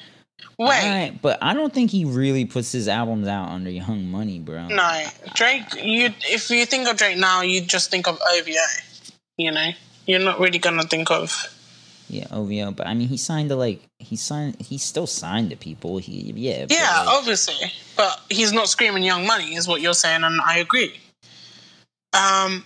[0.60, 0.84] Wait.
[0.84, 4.68] Alright, but I don't think he really puts his albums out under Young Money, bro.
[4.68, 5.64] No, Drake.
[5.76, 8.52] You if you think of Drake now, you just think of OVO.
[9.38, 9.72] You know,
[10.06, 11.50] you're not really gonna think of.
[12.14, 12.72] Yeah, OVO.
[12.72, 14.62] But I mean, he signed to like he signed.
[14.62, 15.98] He still signed to people.
[15.98, 16.66] He yeah.
[16.66, 20.40] but, Yeah, like, obviously, but he's not screaming Young Money, is what you're saying, and
[20.42, 20.94] I agree.
[22.14, 22.64] Um,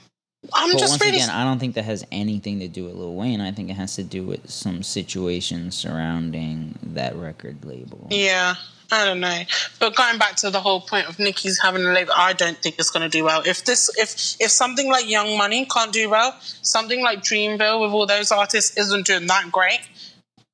[0.54, 1.18] I'm But just once really.
[1.18, 3.42] again, I don't think that has anything to do with Lil Wayne.
[3.42, 8.08] I think it has to do with some situation surrounding that record label.
[8.10, 8.56] yeah,
[8.90, 9.42] I don't know.
[9.80, 12.76] But going back to the whole point of Nicki's having a label, I don't think
[12.80, 13.42] it's going to do well.
[13.46, 17.92] If this, if if something like Young Money can't do well, something like Dreamville with
[17.92, 19.82] all those artists isn't doing that great.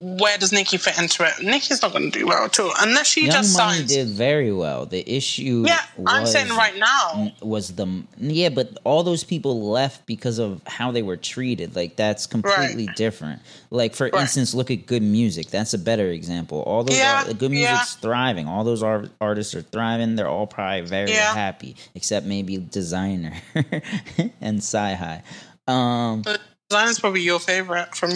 [0.05, 1.41] Where does Nicki fit into it?
[1.41, 3.89] Nicki's not going to do well at all, unless she Young just Money signs.
[3.89, 4.85] did very well.
[4.85, 7.31] The issue, Yeah, I'm saying right now.
[7.41, 11.75] was the yeah, but all those people left because of how they were treated.
[11.75, 13.41] Like that's completely different.
[13.69, 14.21] Like for Right.
[14.23, 15.47] instance, look at Good Music.
[15.51, 16.61] That's a better example.
[16.63, 17.69] All those Yeah, Good yeah.
[17.71, 18.45] Music's thriving.
[18.47, 20.15] All those ar- artists are thriving.
[20.17, 21.33] They're all probably very Yeah.
[21.33, 23.35] happy, except maybe Desiigner
[24.41, 25.21] and CyHi.
[25.67, 26.23] Um,
[26.69, 28.11] Desiigner's probably your favorite from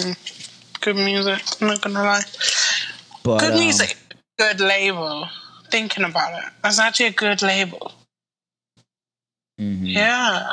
[0.81, 1.41] Good Music.
[1.61, 2.23] I'm not gonna lie.
[3.23, 3.97] but Good um, Music,
[4.37, 5.27] good label.
[5.69, 7.91] Thinking about it, that's actually a good label.
[9.59, 9.85] mhm.
[9.95, 10.49] Yeah.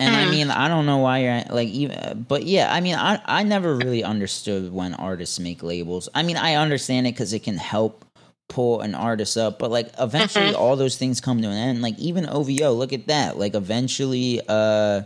[0.00, 0.30] And I Hmm.
[0.30, 3.74] mean, I don't know why you're like even, but yeah, I mean, I I never
[3.74, 6.08] really understood when artists make labels.
[6.14, 8.04] I mean, I understand it because it can help
[8.48, 10.62] pull an artist up, but like eventually, Mm-hmm.
[10.62, 11.82] all those things come to an end.
[11.82, 13.38] Like even OVO, look at that.
[13.38, 15.02] Like eventually, uh,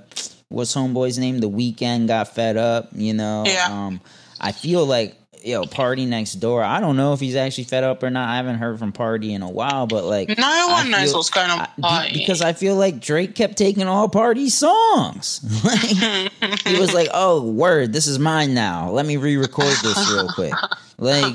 [0.53, 1.39] what's homeboy's name?
[1.39, 2.91] The Weeknd got fed up.
[2.93, 3.45] You know.
[3.47, 3.67] Yeah.
[3.71, 4.01] Um,
[4.41, 5.17] I feel like.
[5.45, 6.63] Yo, PartyNextDoor.
[6.65, 8.29] I don't know if he's actually fed up or not.
[8.29, 11.51] I haven't heard from Party in a while, but like No one knows what's going
[11.51, 11.59] on.
[11.59, 12.13] I- with be- Party.
[12.19, 15.41] because I feel like Drake kept taking all party songs.
[15.65, 18.91] like, he was like, "Oh, word, this is mine now.
[18.93, 20.55] Let me re-record this real quick."
[20.99, 21.35] Like,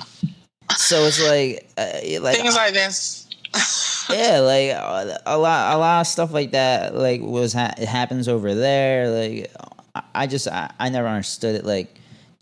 [0.77, 3.27] so it's like, uh, like, things like this.
[4.09, 4.71] Yeah, like
[5.25, 6.95] a lot, a lot of stuff like that.
[6.95, 9.09] Like, was ha- it happens over there.
[9.09, 9.51] Like,
[10.13, 11.65] I, just, I, I never understood it.
[11.65, 11.93] Like.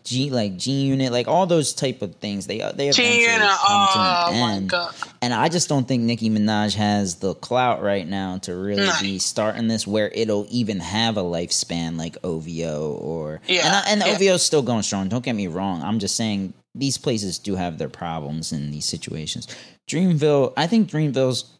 [0.04, 3.48] G like G Unit, like all those type of things, they they eventually Gina, come
[3.48, 4.70] to oh an my end.
[4.70, 4.94] god.
[5.20, 8.92] And I just don't think Nicki Minaj has the clout right now to really No.
[9.02, 13.90] be starting this where it'll even have a lifespan like OVO or Yeah, and, I,
[13.90, 14.28] and yeah.
[14.28, 15.08] OVO is still going strong.
[15.08, 15.82] Don't get me wrong.
[15.82, 19.48] I'm just saying these places do have their problems in these situations.
[19.88, 21.52] Dreamville, I think Dreamville's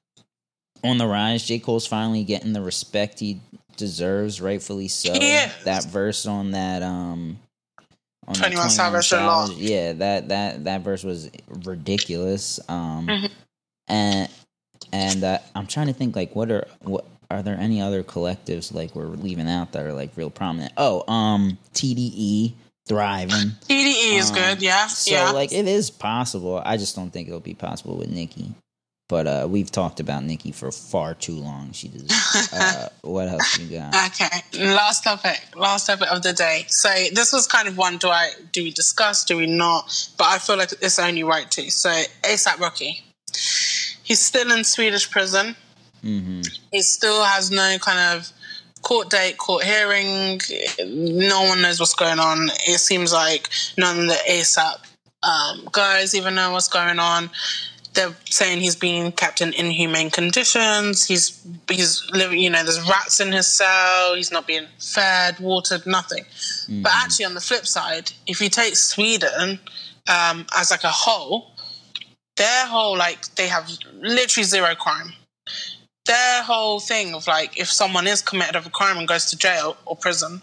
[0.87, 1.45] on the rise.
[1.45, 3.41] J Cole's finally getting the respect he
[3.77, 5.13] deserves, rightfully so.
[5.13, 5.51] Is.
[5.65, 7.39] That verse on that um.
[8.29, 9.57] On the 21 Savage a lot.
[9.57, 11.31] yeah, that that that verse was
[11.65, 12.59] ridiculous.
[12.69, 13.31] Um, Mhm.
[13.89, 14.29] and
[14.93, 18.73] and uh, I'm trying to think like what are what are there any other collectives
[18.75, 20.73] like we're leaving out that are like real prominent?
[20.77, 22.55] Oh, um, TDE
[22.89, 23.53] thriving.
[23.69, 24.87] TDE is Um, good, yeah.
[24.89, 25.31] So yeah.
[25.31, 26.61] like it is possible.
[26.65, 28.55] I just don't think it'll be possible with Nicki.
[29.09, 31.71] But uh, we've talked about Nicki for far too long.
[31.73, 32.11] She does.
[32.53, 33.95] Uh, what else you got?
[34.11, 36.65] Okay, last topic, last topic of the day.
[36.69, 39.25] So this was kind of one: do I do we discuss?
[39.25, 40.11] Do we not?
[40.19, 41.71] But I feel like it's only right to.
[41.71, 41.89] So
[42.23, 43.05] ASAP Rocky,
[44.03, 45.55] he's still in Swedish prison.
[46.03, 46.41] hmm
[46.73, 48.29] He still has no kind of
[48.83, 50.41] court date, court hearing.
[50.85, 52.49] No one knows what's going on.
[52.67, 54.79] It seems like none of the ASAP
[55.23, 57.31] um, guys even know what's going on.
[57.97, 61.05] They're saying he's being kept in inhumane conditions.
[61.05, 64.15] He's he's living, you know, there's rats in his cell.
[64.15, 66.25] He's not being fed, watered, nothing.
[66.83, 69.59] But actually, on the flip side, if you take Sweden
[70.09, 71.53] um, as like a whole,
[72.37, 73.69] their whole like they have
[74.01, 75.15] literally zero crime
[76.07, 79.37] their whole thing of like if someone is committed of a crime and goes to
[79.37, 80.41] jail or prison,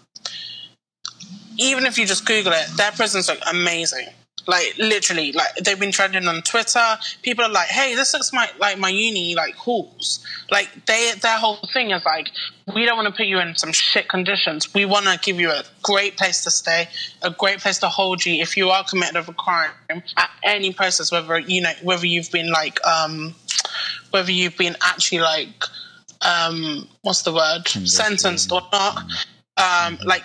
[1.58, 4.08] even if you just Google it, their prisons look amazing.
[4.46, 6.98] Like literally, like they've been trending on Twitter.
[7.22, 11.38] People are like, "Hey, this looks my, like my uni like halls." Like they, their
[11.38, 12.30] whole thing is like,
[12.74, 14.74] we don't want to put you in some shit conditions.
[14.74, 16.90] We want to give you a great place to stay,
[17.22, 20.74] a great place to hold you if you are committed of a crime at any
[20.74, 23.36] process, whether you know whether you've been like, um,
[24.12, 25.64] whether you've been actually like,
[26.22, 29.04] um, what's the word, sentenced or not
[29.58, 30.24] um, like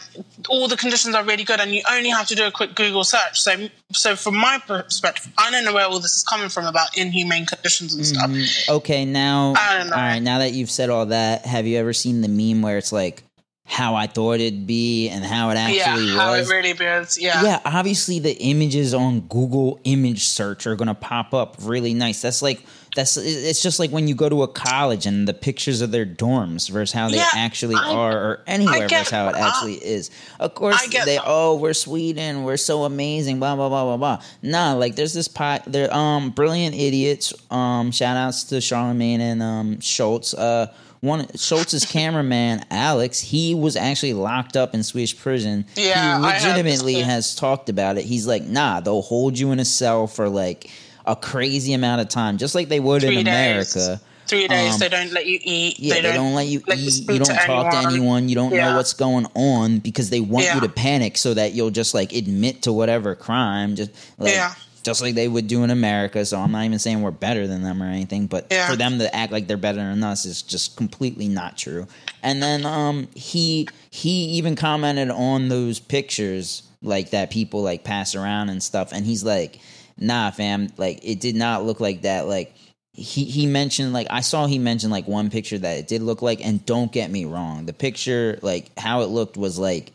[0.48, 3.04] all the conditions are really good and you only have to do a quick google
[3.04, 6.64] search so so from my perspective i don't know where all this is coming from
[6.64, 9.96] about inhumane conditions and stuff Mm, okay, now, I don't know.
[9.96, 10.18] all right.
[10.20, 13.22] Now that you've said all that, have you ever seen the meme where it's like
[13.66, 15.60] how I thought it'd be and how it yeah
[15.90, 16.48] actually how was?
[16.48, 20.94] it really is yeah yeah, obviously the images on Google image search are going to
[20.94, 22.22] pop up really nice.
[22.22, 22.62] That's like
[22.98, 26.04] that's it's just like when you go to a college and the pictures of their
[26.04, 29.74] dorms versus how they Yeah, actually I- are or anywhere versus how it uh, actually
[29.76, 30.10] is.
[30.40, 31.22] Of course they that.
[31.24, 34.22] oh, we're Sweden, we're so amazing, blah blah blah blah blah.
[34.42, 37.32] Nah, like there's this pot they're um brilliant idiots.
[37.52, 40.34] Um shout outs to Charlemagne and um Schulz.
[40.34, 40.66] Uh
[41.00, 45.64] one Schulz's cameraman Alex, he was actually locked up in Swedish prison.
[45.76, 48.04] Yeah, he legitimately has talked about it.
[48.04, 50.68] He's like, nah, they'll hold you in a cell for like
[51.08, 53.74] a crazy amount of time, just like they would Three in days.
[53.74, 54.00] America.
[54.26, 56.88] three days Um, they don't let you eat Yeah, they, don't, let you let you
[56.88, 56.90] eat.
[56.90, 57.92] speak You don't to talk to anyone.
[57.94, 58.28] anyone.
[58.28, 61.70] You don't know what's going on because they want you to panic so that you'll
[61.70, 63.74] just like admit to whatever crime.
[63.74, 64.52] Just like Yeah.
[64.82, 66.24] just like they would do in America.
[66.26, 68.68] So I'm not even saying we're better than them or anything, but Yeah.
[68.68, 71.86] for them to act like they're better than us is just completely not true.
[72.22, 78.14] And then um he he even commented on those pictures like that people like pass
[78.14, 79.58] around and stuff and he's like
[80.00, 82.54] nah fam like it did not look like that like
[82.92, 86.20] he he mentioned like I saw he mentioned like one picture that it did look
[86.22, 89.92] like and don't get me wrong the picture like how it looked was like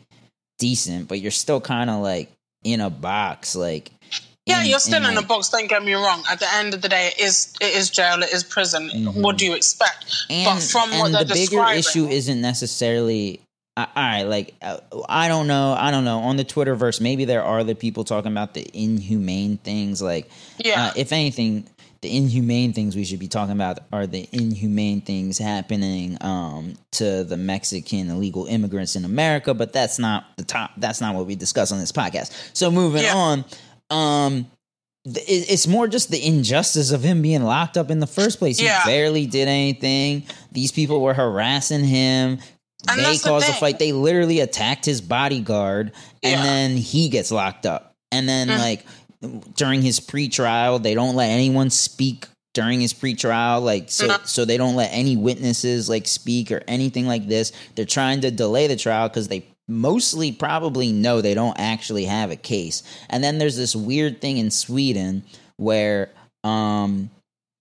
[0.58, 2.30] decent but you're still kind of like
[2.62, 3.90] in a box like
[4.46, 6.22] yeah in- you're still in, a like- box don't get me wrong.
[6.30, 8.88] At the end of the day it is it is jail it is prison.
[9.14, 10.06] What do you expect?
[10.06, 10.32] Mm-hmm.
[10.32, 13.40] and, but from what and they're the bigger describing issue isn't necessarily
[13.76, 17.42] all right like uh, i don't know i don't know on the twitterverse maybe there
[17.42, 20.86] are the people talking about the inhumane things like Yeah.
[20.86, 21.68] uh, if anything
[22.00, 27.24] the inhumane things we should be talking about are the inhumane things happening um, to
[27.24, 30.72] the Mexican illegal immigrants in America, but that's not the top.
[30.76, 32.30] That's not what we discuss on this podcast.
[32.52, 33.14] So moving Yeah.
[33.16, 33.44] on,
[33.88, 34.46] um,
[35.06, 38.58] it's more just the injustice of him being locked up in the first place.
[38.58, 38.84] He Yeah.
[38.84, 40.24] barely did anything.
[40.52, 42.38] These people were harassing him.
[42.88, 43.78] And they that's the caused a fight.
[43.78, 46.42] They literally attacked his bodyguard, and Yeah.
[46.42, 47.92] then he gets locked up.
[48.12, 48.58] And then, Mm.
[48.58, 48.86] like
[49.56, 54.06] during his pre-trial, they don't let anyone speak during his pre-trial, like so.
[54.06, 54.18] No.
[54.24, 57.52] So they don't let any witnesses like speak or anything like this.
[57.74, 62.30] They're trying to delay the trial because they mostly probably know they don't actually have
[62.30, 62.82] a case.
[63.08, 65.24] And then there's this weird thing in Sweden
[65.56, 66.10] where,
[66.44, 67.10] um,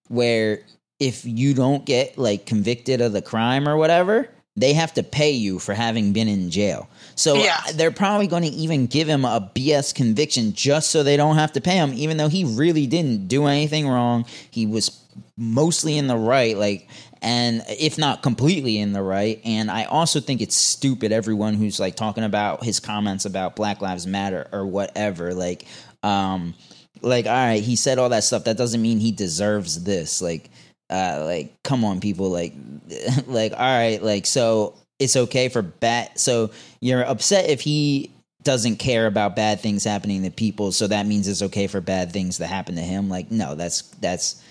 [0.10, 0.60] where
[1.00, 5.32] if you don't get like convicted of the crime or whatever, they have to pay
[5.32, 6.88] you for having been in jail.
[7.16, 7.60] So Yeah.
[7.68, 11.36] uh, they're probably going to even give him a BS conviction just so they don't
[11.38, 14.26] have to pay him, even though he really didn't do anything wrong.
[14.52, 15.00] He was
[15.38, 16.88] mostly in the right, like,
[17.22, 19.42] and if not completely in the right.
[19.44, 23.82] And I also think it's stupid, everyone who's like talking about his comments about Black
[23.82, 25.34] Lives Matter or whatever.
[25.34, 25.66] Like,
[26.04, 26.54] um,
[27.02, 28.44] like, all right, he said all that stuff.
[28.44, 30.22] That doesn't mean he deserves this.
[30.22, 30.50] Like,
[30.94, 32.30] uh, like, come on, people.
[32.30, 32.54] Like,
[33.28, 36.18] like, all right, like, so it's okay for bad.
[36.20, 38.12] So you're upset if he
[38.44, 40.72] doesn't care about bad things happening to people.
[40.72, 43.10] So that means it's okay for bad things to happen to him.
[43.10, 44.42] Like, no, that's that's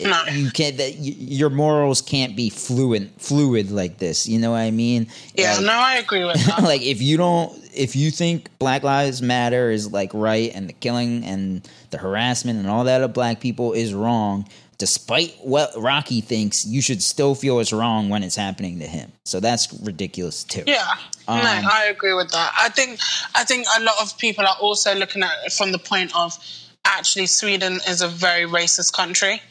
[0.00, 0.22] No.
[0.32, 0.76] you can't.
[0.78, 4.26] That y- your morals can't be fluid, fluid like this.
[4.28, 5.08] You know what I mean?
[5.34, 8.82] yeah Like- no i agree with that like if you don't if you think black
[8.84, 13.12] lives matter is like right and the killing and the harassment and all that of
[13.12, 14.48] black people is wrong
[14.80, 19.12] despite what rocky thinks you should still feel it's wrong when it's happening to him
[19.24, 20.88] so that's ridiculous too Yeah,
[21.28, 22.52] Um, no, I agree with that.
[22.58, 22.98] I think
[23.34, 26.36] I think a lot of people are also looking at it from the point of
[26.84, 29.42] actually Sweden is a very racist country.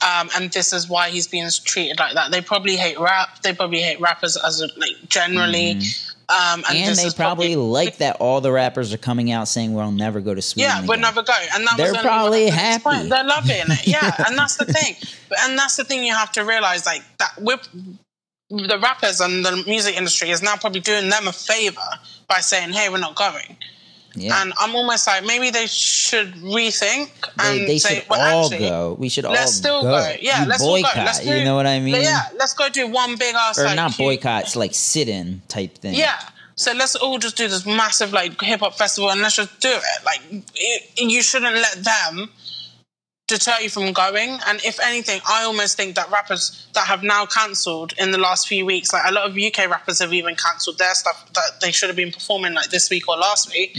[0.00, 2.30] Um, and this is why he's being treated like that.
[2.30, 3.42] They probably hate rap.
[3.42, 5.80] They probably hate rappers as a, like generally.
[6.30, 9.90] Um, and and they probably like that all the rappers are coming out saying we'll
[9.90, 10.70] never go to Sweden.
[10.70, 11.32] Yeah, we'll never go.
[11.54, 12.82] And that They're was probably happy.
[12.82, 13.08] point.
[13.08, 13.86] They're loving it.
[13.86, 14.96] Yeah, and that's the thing.
[15.40, 17.58] And that's the thing you have to realize, like that we're
[18.50, 21.80] the rappers and the music industry is now probably doing them a favor
[22.28, 23.56] by saying, "Hey, we're not going."
[24.20, 24.42] Yeah.
[24.42, 28.44] And I'm almost like maybe they should rethink they, and they say, should well, all
[28.44, 28.96] actually, go.
[28.98, 29.90] We should all let's still go.
[29.90, 30.16] go.
[30.20, 30.88] Yeah, You let's all go.
[30.96, 31.94] Let's do, you know what I mean?
[31.94, 35.78] Yeah, let's go do one big ass Or like, not boycotts, like sit in type
[35.78, 35.94] thing.
[35.94, 36.18] Yeah.
[36.56, 39.70] So let's all just do this massive like hip hop festival and let's just do
[39.70, 40.04] it.
[40.04, 40.20] Like
[40.56, 42.30] it, you shouldn't let them
[43.28, 44.38] deter you from going.
[44.46, 48.48] And if anything, I almost think that rappers that have now cancelled in the last
[48.48, 51.70] few weeks, like a lot of UK rappers have even cancelled their stuff that they
[51.70, 53.76] should have been performing like this week or last week.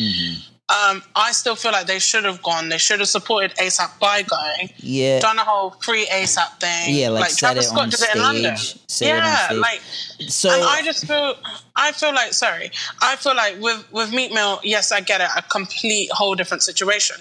[0.70, 2.70] Um, I still feel like they should have gone.
[2.70, 4.70] They should have supported ASAP by going.
[4.78, 5.20] Yeah.
[5.20, 6.94] Done a whole free ASAP thing.
[6.94, 8.56] Yeah, like, set Travis Scott on did it in London.
[8.56, 9.82] stage, set it on yeah, like
[10.28, 11.34] So and I just feel,
[11.76, 12.70] I feel like, sorry,
[13.02, 16.62] I feel like with with Meek Mill, yes, I get it, a complete whole different
[16.62, 17.16] situation,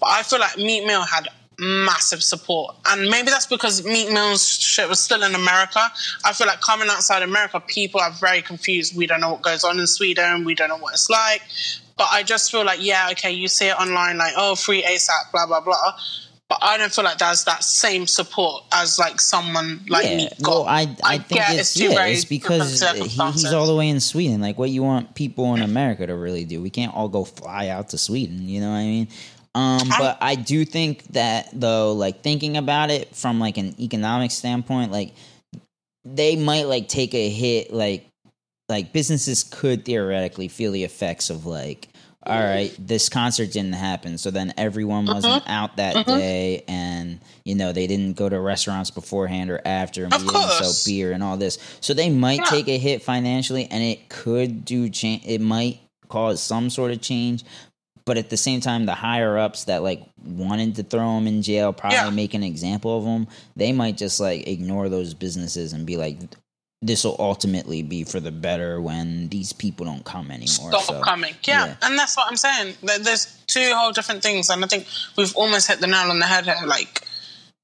[0.00, 1.28] but I feel like Meek Mill had
[1.58, 5.80] massive support, and maybe that's because Meek Mill's shit was still in America.
[6.24, 8.96] I feel like coming outside America, people are very confused.
[8.96, 10.44] We don't know what goes on in Sweden.
[10.44, 11.42] We don't know what it's like.
[11.96, 15.30] But I just feel like, yeah, okay, you see it online, like, oh, free ASAP,
[15.32, 15.94] blah blah blah.
[16.48, 20.28] But I don't feel like there's that same support as like someone like yeah, me
[20.42, 20.50] got.
[20.50, 23.74] well, I I think get it's two yeah, very it's because he, he's all the
[23.74, 24.42] way in Sweden.
[24.42, 26.60] Like, what you want people in America to really do?
[26.60, 28.46] We can't all go fly out to Sweden.
[28.46, 29.08] You know what I mean?
[29.54, 34.30] Um, but I do think that though, like thinking about it from like an economic
[34.30, 35.12] standpoint, like
[36.04, 37.72] they might like take a hit.
[37.72, 38.06] Like,
[38.68, 41.88] like businesses could theoretically feel the effects of like.
[42.26, 47.54] All right, this concert didn't happen, so then everyone wasn't out that day, and you
[47.54, 50.84] know they didn't go to restaurants beforehand or after, and Of we didn't course.
[50.84, 51.58] sell beer and all this.
[51.82, 52.44] So they might Yeah.
[52.46, 55.20] take a hit financially, and it could do change.
[55.26, 57.44] It might cause some sort of change,
[58.06, 61.42] but at the same time, the higher ups that like wanted to throw them in
[61.42, 62.10] jail, probably Yeah.
[62.10, 63.26] make an example of them.
[63.56, 66.18] They might just like ignore those businesses and be like,
[66.82, 71.00] "This will ultimately be for the better when these people don't come anymore." stop So,
[71.00, 71.34] coming.
[71.44, 71.66] Yeah.
[71.66, 71.76] yeah.
[71.82, 72.74] and that's what I'm saying.
[72.82, 74.86] There's two whole different things, and I think
[75.16, 76.56] we've almost hit the nail on the head here.
[76.66, 77.06] Like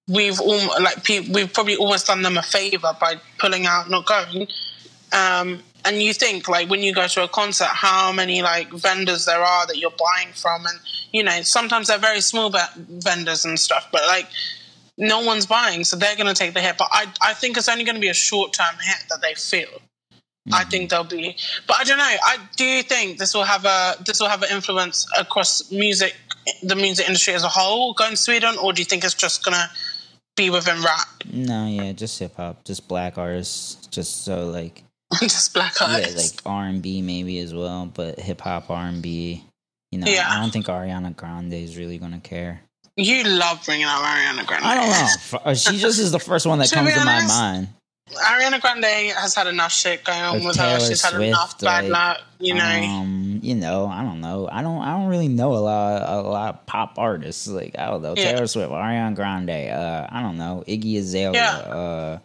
[0.09, 4.07] we've all like pe- we've probably almost done them a favor by pulling out, not
[4.07, 4.49] going.
[5.13, 9.25] Um, and you think like when you go to a concert, how many like vendors
[9.25, 10.79] there are that you're buying from, and
[11.13, 14.27] you know sometimes they're very small vendors and stuff, but like
[14.99, 16.77] no one's buying, so they're going to take the hit.
[16.79, 19.35] But I I think it's only going to be a short term hit that they
[19.35, 19.81] feel.
[20.53, 21.09] I think mm-hmm.
[21.09, 22.05] they'll be, but I don't know.
[22.05, 26.17] I do you think this will have a this will have an influence across music,
[26.63, 29.45] the music industry as a whole, going to Sweden, or do you think it's just
[29.45, 29.71] gonna
[30.37, 34.85] be within rap, No, yeah, just hip hop, just black artists, just so like
[35.21, 36.15] just black artists.
[36.15, 39.45] yeah, like R and B maybe as well, but hip hop R and B.
[39.91, 40.27] You know, Yeah.
[40.31, 42.61] I don't think Ariana Grande is really gonna care.
[42.97, 44.65] you love bringing out Ariana Grande.
[44.65, 45.41] I don't know.
[45.51, 47.69] Uh, She just is the first one that comes to my mind.
[48.15, 50.81] Ariana Grande has had enough shit going on Like with her.
[50.81, 52.65] She's had Swift, enough bad like, luck, you know.
[52.65, 54.49] Um, you know, I don't know.
[54.51, 54.83] I don't.
[54.83, 56.03] I don't really know a lot.
[56.09, 57.47] A lot of pop artists.
[57.47, 58.15] Like I don't know.
[58.17, 58.33] Yeah.
[58.33, 59.51] Taylor Swift, Ariana Grande.
[59.71, 60.65] Uh, I don't know.
[60.67, 61.33] Iggy Azalea.
[61.33, 61.57] Yeah.
[61.73, 62.19] Uh,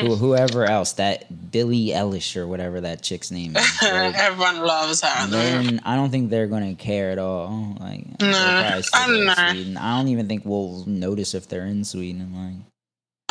[0.00, 0.92] who, whoever else.
[0.94, 3.66] That Billie Eilish or whatever that chick's name is.
[3.82, 5.26] Like, Everyone loves her.
[5.28, 7.76] then I don't think they're gonna care at all.
[7.80, 9.36] Like, No, I go don't.
[9.54, 9.76] Sweden.
[9.76, 12.32] I don't even think we'll notice if they're in Sweden.
[12.34, 12.66] Like,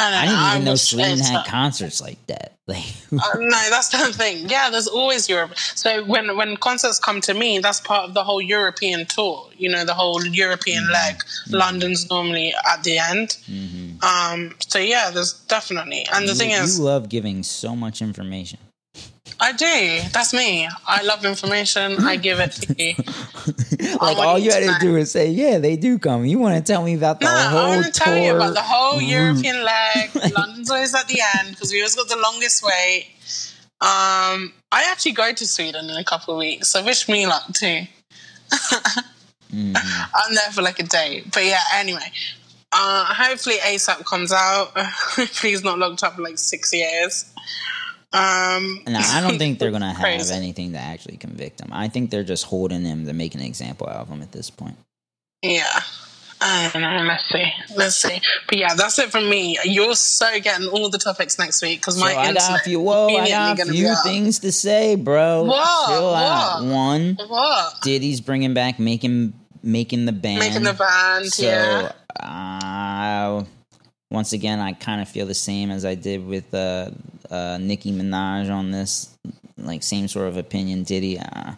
[0.04, 2.48] I, didn't even know wish Sweden had concerts like that.
[2.68, 4.48] Like, Uh, no, that's the thing.
[4.48, 5.58] Yeah, there's always Europe.
[5.58, 9.50] So when when concerts come to me, that's part of the whole European tour.
[9.58, 10.94] You know, the whole European Mm-hmm.
[10.94, 11.16] leg.
[11.50, 13.38] London's normally at the end.
[14.04, 16.06] Um, so yeah, there's definitely.
[16.14, 18.60] And the you, thing is, you love giving so much information.
[19.44, 20.00] I do.
[20.14, 20.70] That's me.
[20.86, 21.98] I love information.
[22.06, 22.94] I give it to you.
[24.00, 26.62] like all you had to do is say, "Yeah, they do come." You want to
[26.72, 29.10] tell me about the No, whole I want to tell you about the whole route.
[29.10, 30.12] European leg.
[30.38, 33.08] London's always at the end because we always got the longest wait.
[33.82, 37.52] Um, I actually go to Sweden in a couple of weeks, so wish me luck
[37.54, 37.82] too.
[39.52, 39.76] Mm-hmm.
[39.76, 41.64] I'm there for like a day, but yeah.
[41.74, 42.12] Anyway,
[42.72, 44.76] uh, hopefully ASAP comes out.
[45.34, 47.26] Please not locked up for like six years.
[48.14, 50.34] Um, No, I don't think they're gonna have Crazy.
[50.34, 51.70] anything to actually convict him.
[51.72, 54.50] I think they're just holding him to make an example out of him at this
[54.50, 54.76] point.
[55.42, 55.82] Yeah.
[56.44, 56.72] I.
[57.08, 57.54] Let's see.
[57.76, 58.20] Let's see.
[58.48, 59.60] But yeah, that's it from me.
[59.64, 62.80] You're so getting all the topics next week because So my I got a few.
[62.80, 65.44] Whoa, I got a few things to say, bro.
[65.44, 65.88] What?
[65.90, 66.64] Chill out.
[66.66, 67.82] One, What?
[67.84, 70.40] Diddy's bringing back making making the band.
[70.40, 71.92] Making the band, So, yeah.
[72.28, 73.44] uh,
[74.10, 76.90] once again, I kind of feel the same as I did with uh,
[77.32, 79.18] uh, Nicki Minaj on this,
[79.58, 80.84] like same sort of opinion.
[80.84, 81.54] Diddy, uh,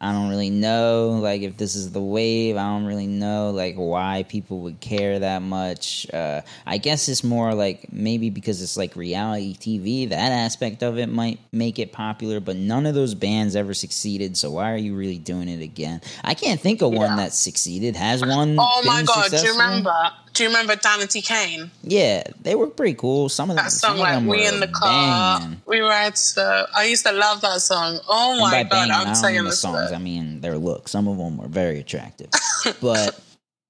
[0.00, 2.56] I don't really know like if this is the wave.
[2.56, 6.06] I don't really know like why people would care that much.
[6.12, 10.08] Uh, I guess it's more like maybe because it's like reality TV.
[10.08, 14.36] That aspect of it might make it popular, but none of those bands ever succeeded.
[14.36, 16.00] So why are you really doing it again?
[16.22, 17.16] I can't think of one Yeah.
[17.16, 17.96] that succeeded.
[17.96, 18.56] Has one?
[18.60, 19.94] Oh my god, do you remember?
[20.34, 21.70] Do you remember Danity Kane?
[21.82, 23.28] Yeah, they were pretty cool.
[23.28, 25.62] Some of them, That some song of like them we in the car, banging.
[25.66, 26.66] we ride slow.
[26.74, 27.98] I used to love that song.
[28.08, 29.92] Oh my god, banging, I'm saying the songs.
[29.92, 30.88] I mean their look.
[30.88, 32.30] Some of them were very attractive,
[32.80, 33.18] but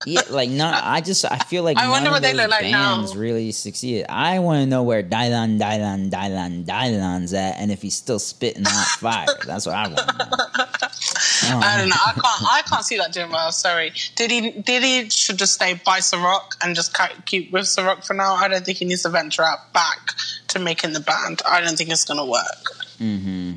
[0.07, 0.85] yeah, like not.
[0.85, 2.97] I just I feel like I wonder of what they look like now.
[2.97, 4.07] bands really succeeded.
[4.09, 8.65] I want to know where Dylan, Dylan, Dylan, Dylan's at, and if he's still spitting
[8.67, 9.27] hot fire.
[9.47, 10.01] That's what I want
[11.45, 11.61] know.
[11.63, 11.97] I don't know.
[11.99, 12.53] I can't.
[12.53, 13.53] I can't see that doing well.
[13.53, 13.93] Sorry.
[14.17, 14.51] Did he?
[14.51, 15.11] Did he?
[15.11, 18.35] Should just stay by Ciroc and just keep with Ciroc for now.
[18.35, 20.13] I don't think he needs to venture out back
[20.49, 21.43] to making the band.
[21.47, 22.65] I don't think it's gonna work.
[22.99, 23.53] hmm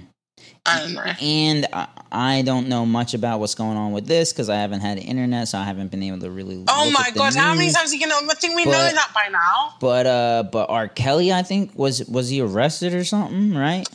[0.65, 1.01] I don't know.
[1.21, 1.67] And
[2.11, 5.47] I, don't know much about what's going on with this because I haven't had internet,
[5.47, 6.63] so I haven't been able to really.
[6.67, 7.35] Oh look my at the god!
[7.35, 8.27] How many times are you gonna?
[8.29, 9.73] I think we know that by now.
[9.79, 10.87] But uh, but R.
[10.87, 13.87] Kelly, I think was was he arrested or something, right?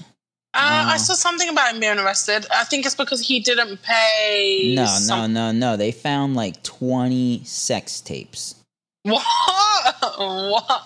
[0.56, 2.46] Uh, I saw something about him being arrested.
[2.50, 4.72] I think it's because he didn't pay.
[4.74, 5.76] No, some- no, no, no.
[5.76, 8.54] They found like twenty sex tapes.
[9.04, 9.94] What?
[10.18, 10.82] What?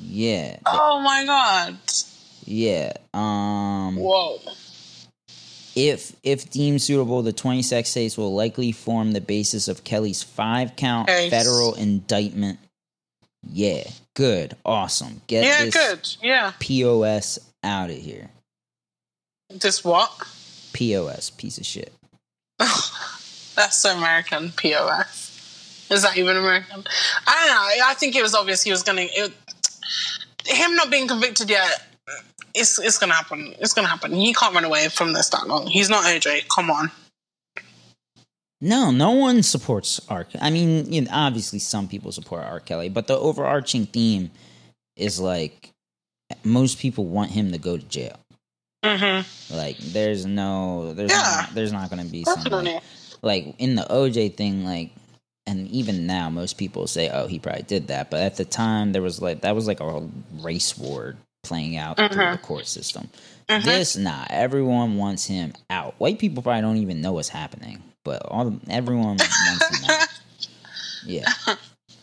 [0.00, 1.76] Yeah, Oh my god!
[2.44, 2.92] yeah.
[3.12, 4.38] Um, Whoa.
[5.76, 10.22] if if deemed suitable, the twenty sex tapes will likely form the basis of Kelly's
[10.22, 11.30] five count Case.
[11.30, 12.58] federal indictment.
[13.50, 15.20] Yeah, good, awesome.
[15.26, 16.16] Get Yeah, this good.
[16.26, 16.52] Yeah.
[16.58, 18.30] POS out of here.
[19.50, 20.10] This what?
[20.72, 21.92] POS, piece of shit.
[22.58, 24.52] That's so American.
[24.52, 25.86] POS.
[25.90, 26.84] Is that even American?
[27.26, 27.86] I don't know.
[27.86, 29.06] I think it was obvious he was gonna.
[30.46, 31.82] Him not being convicted yet.
[32.54, 33.54] It's it's gonna happen.
[33.58, 34.12] It's gonna happen.
[34.12, 35.66] He can't run away from this that long.
[35.66, 36.46] He's not OJ.
[36.48, 36.90] Come on.
[38.60, 40.26] No, no one supports R.
[40.40, 42.60] I mean, you know, obviously some people support R.
[42.60, 44.30] Kelly, but the overarching theme
[44.96, 45.70] is like
[46.44, 48.18] most people want him to go to jail.
[48.96, 49.56] Mm-hmm.
[49.56, 51.18] Like, there's no, there's Yeah.
[51.42, 52.74] not, there's not going to be some Definitely.
[52.74, 52.82] like,
[53.22, 54.90] like in the OJ thing, like,
[55.46, 58.92] and even now most people say, oh, he probably did that, but at the time
[58.92, 60.06] there was like that was like a
[60.40, 62.32] race war playing out through Mhm.
[62.32, 63.08] the court system.
[63.48, 63.64] Mhm.
[63.64, 65.94] This, nah, everyone wants him out.
[65.98, 70.08] White people probably don't even know what's happening, but all everyone wants him out.
[71.06, 71.32] Yeah.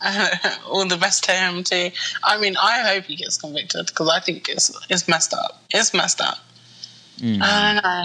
[0.66, 1.90] All the best to him too.
[2.24, 5.62] I mean, I hope he gets convicted because I think it's it's messed up.
[5.70, 6.38] It's messed up.
[7.18, 7.42] Mhm.
[7.42, 8.04] I don't know.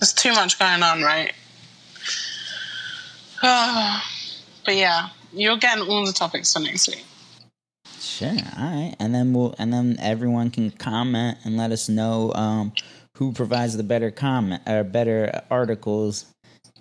[0.00, 1.32] There's too much going on, right?
[3.42, 7.04] but yeah, you're getting all the topics for next week.
[8.00, 8.28] Sure.
[8.28, 8.94] All right.
[8.98, 12.72] And then we'll and then everyone can comment and let us know um,
[13.16, 16.26] who provides the better comment or better articles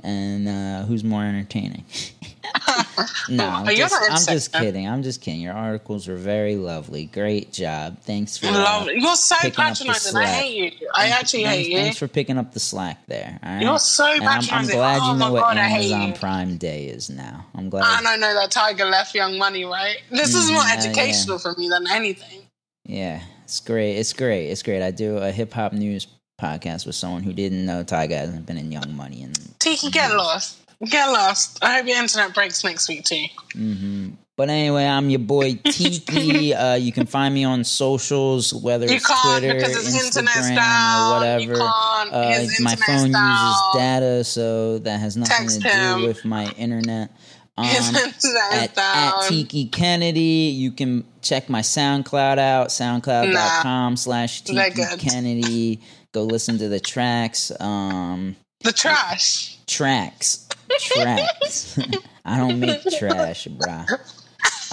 [0.03, 1.85] and uh, who's more entertaining.
[3.29, 4.87] no, I'm You're just, I'm just kidding.
[4.87, 5.41] I'm just kidding.
[5.41, 7.05] Your articles were very lovely.
[7.05, 7.99] Great job.
[8.01, 8.95] Thanks for uh, Lovely.
[8.99, 10.17] You're so patronizing.
[10.17, 10.89] I hate you.
[10.93, 11.77] I actually thanks, hate you.
[11.77, 13.39] Thanks for picking up the slack there.
[13.43, 13.61] Right?
[13.61, 16.13] You're so and I'm, I'm glad oh you know what god, Amazon.
[16.13, 17.45] Prime Day is now.
[17.55, 17.83] I'm glad.
[17.83, 19.97] I know that Tyga left Young Money, right?
[20.09, 22.41] This is more Mhm, yeah, educational for me than anything.
[22.85, 23.97] Yeah, it's great.
[23.97, 24.47] It's great.
[24.49, 24.81] It's great.
[24.81, 26.07] I do a hip hop news
[26.41, 30.11] podcast with someone who didn't know Tyga hasn't been in Young Money and Tiki, get
[30.15, 30.57] lost.
[30.89, 31.59] Get lost.
[31.63, 33.25] I hope your internet breaks next week too.
[33.53, 36.53] hmm But anyway, I'm your boy Tiki.
[36.55, 41.11] uh, you can find me on socials, whether You it's Twitter, because his internet's Instagram,
[41.11, 41.61] or whatever.
[41.61, 45.99] Uh, my phone uses data, so that has nothing Text to him.
[46.01, 47.11] do with my internet.
[47.57, 50.51] Um, His internet is at, at Tiki Kennedy.
[50.55, 54.81] You can check my SoundCloud out, soundcloud.com slash Tiki.
[54.97, 55.81] Kennedy.
[56.13, 57.51] Go listen to the tracks.
[57.59, 59.57] Um, the trash.
[59.67, 60.47] tracks.
[60.79, 61.79] Tracks.
[62.25, 63.87] I don't make trash, bruh.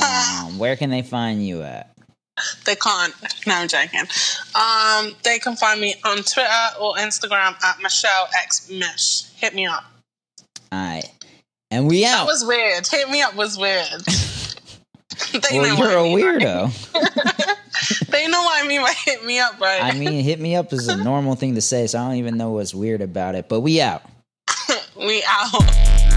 [0.02, 1.94] Um, where can they find you at?
[2.64, 3.14] They can't.
[3.46, 4.04] No, I'm joking.
[4.54, 9.24] Um, they can find me on Twitter or Instagram at Michelle X Mish.
[9.36, 9.84] Hit me up.
[10.72, 11.10] Alright.
[11.70, 12.24] And we out.
[12.24, 12.86] That was weird.
[12.86, 13.86] Hit me up was weird.
[15.32, 16.40] they well, know you're a I mean, right?
[16.40, 17.54] weirdo.
[18.08, 19.82] They know what I mean by hit me up, right?
[19.82, 22.36] I mean, hit me up is a normal thing to say, so I don't even
[22.36, 23.48] know what's weird about it.
[23.48, 24.02] But we out.
[24.96, 26.07] we out.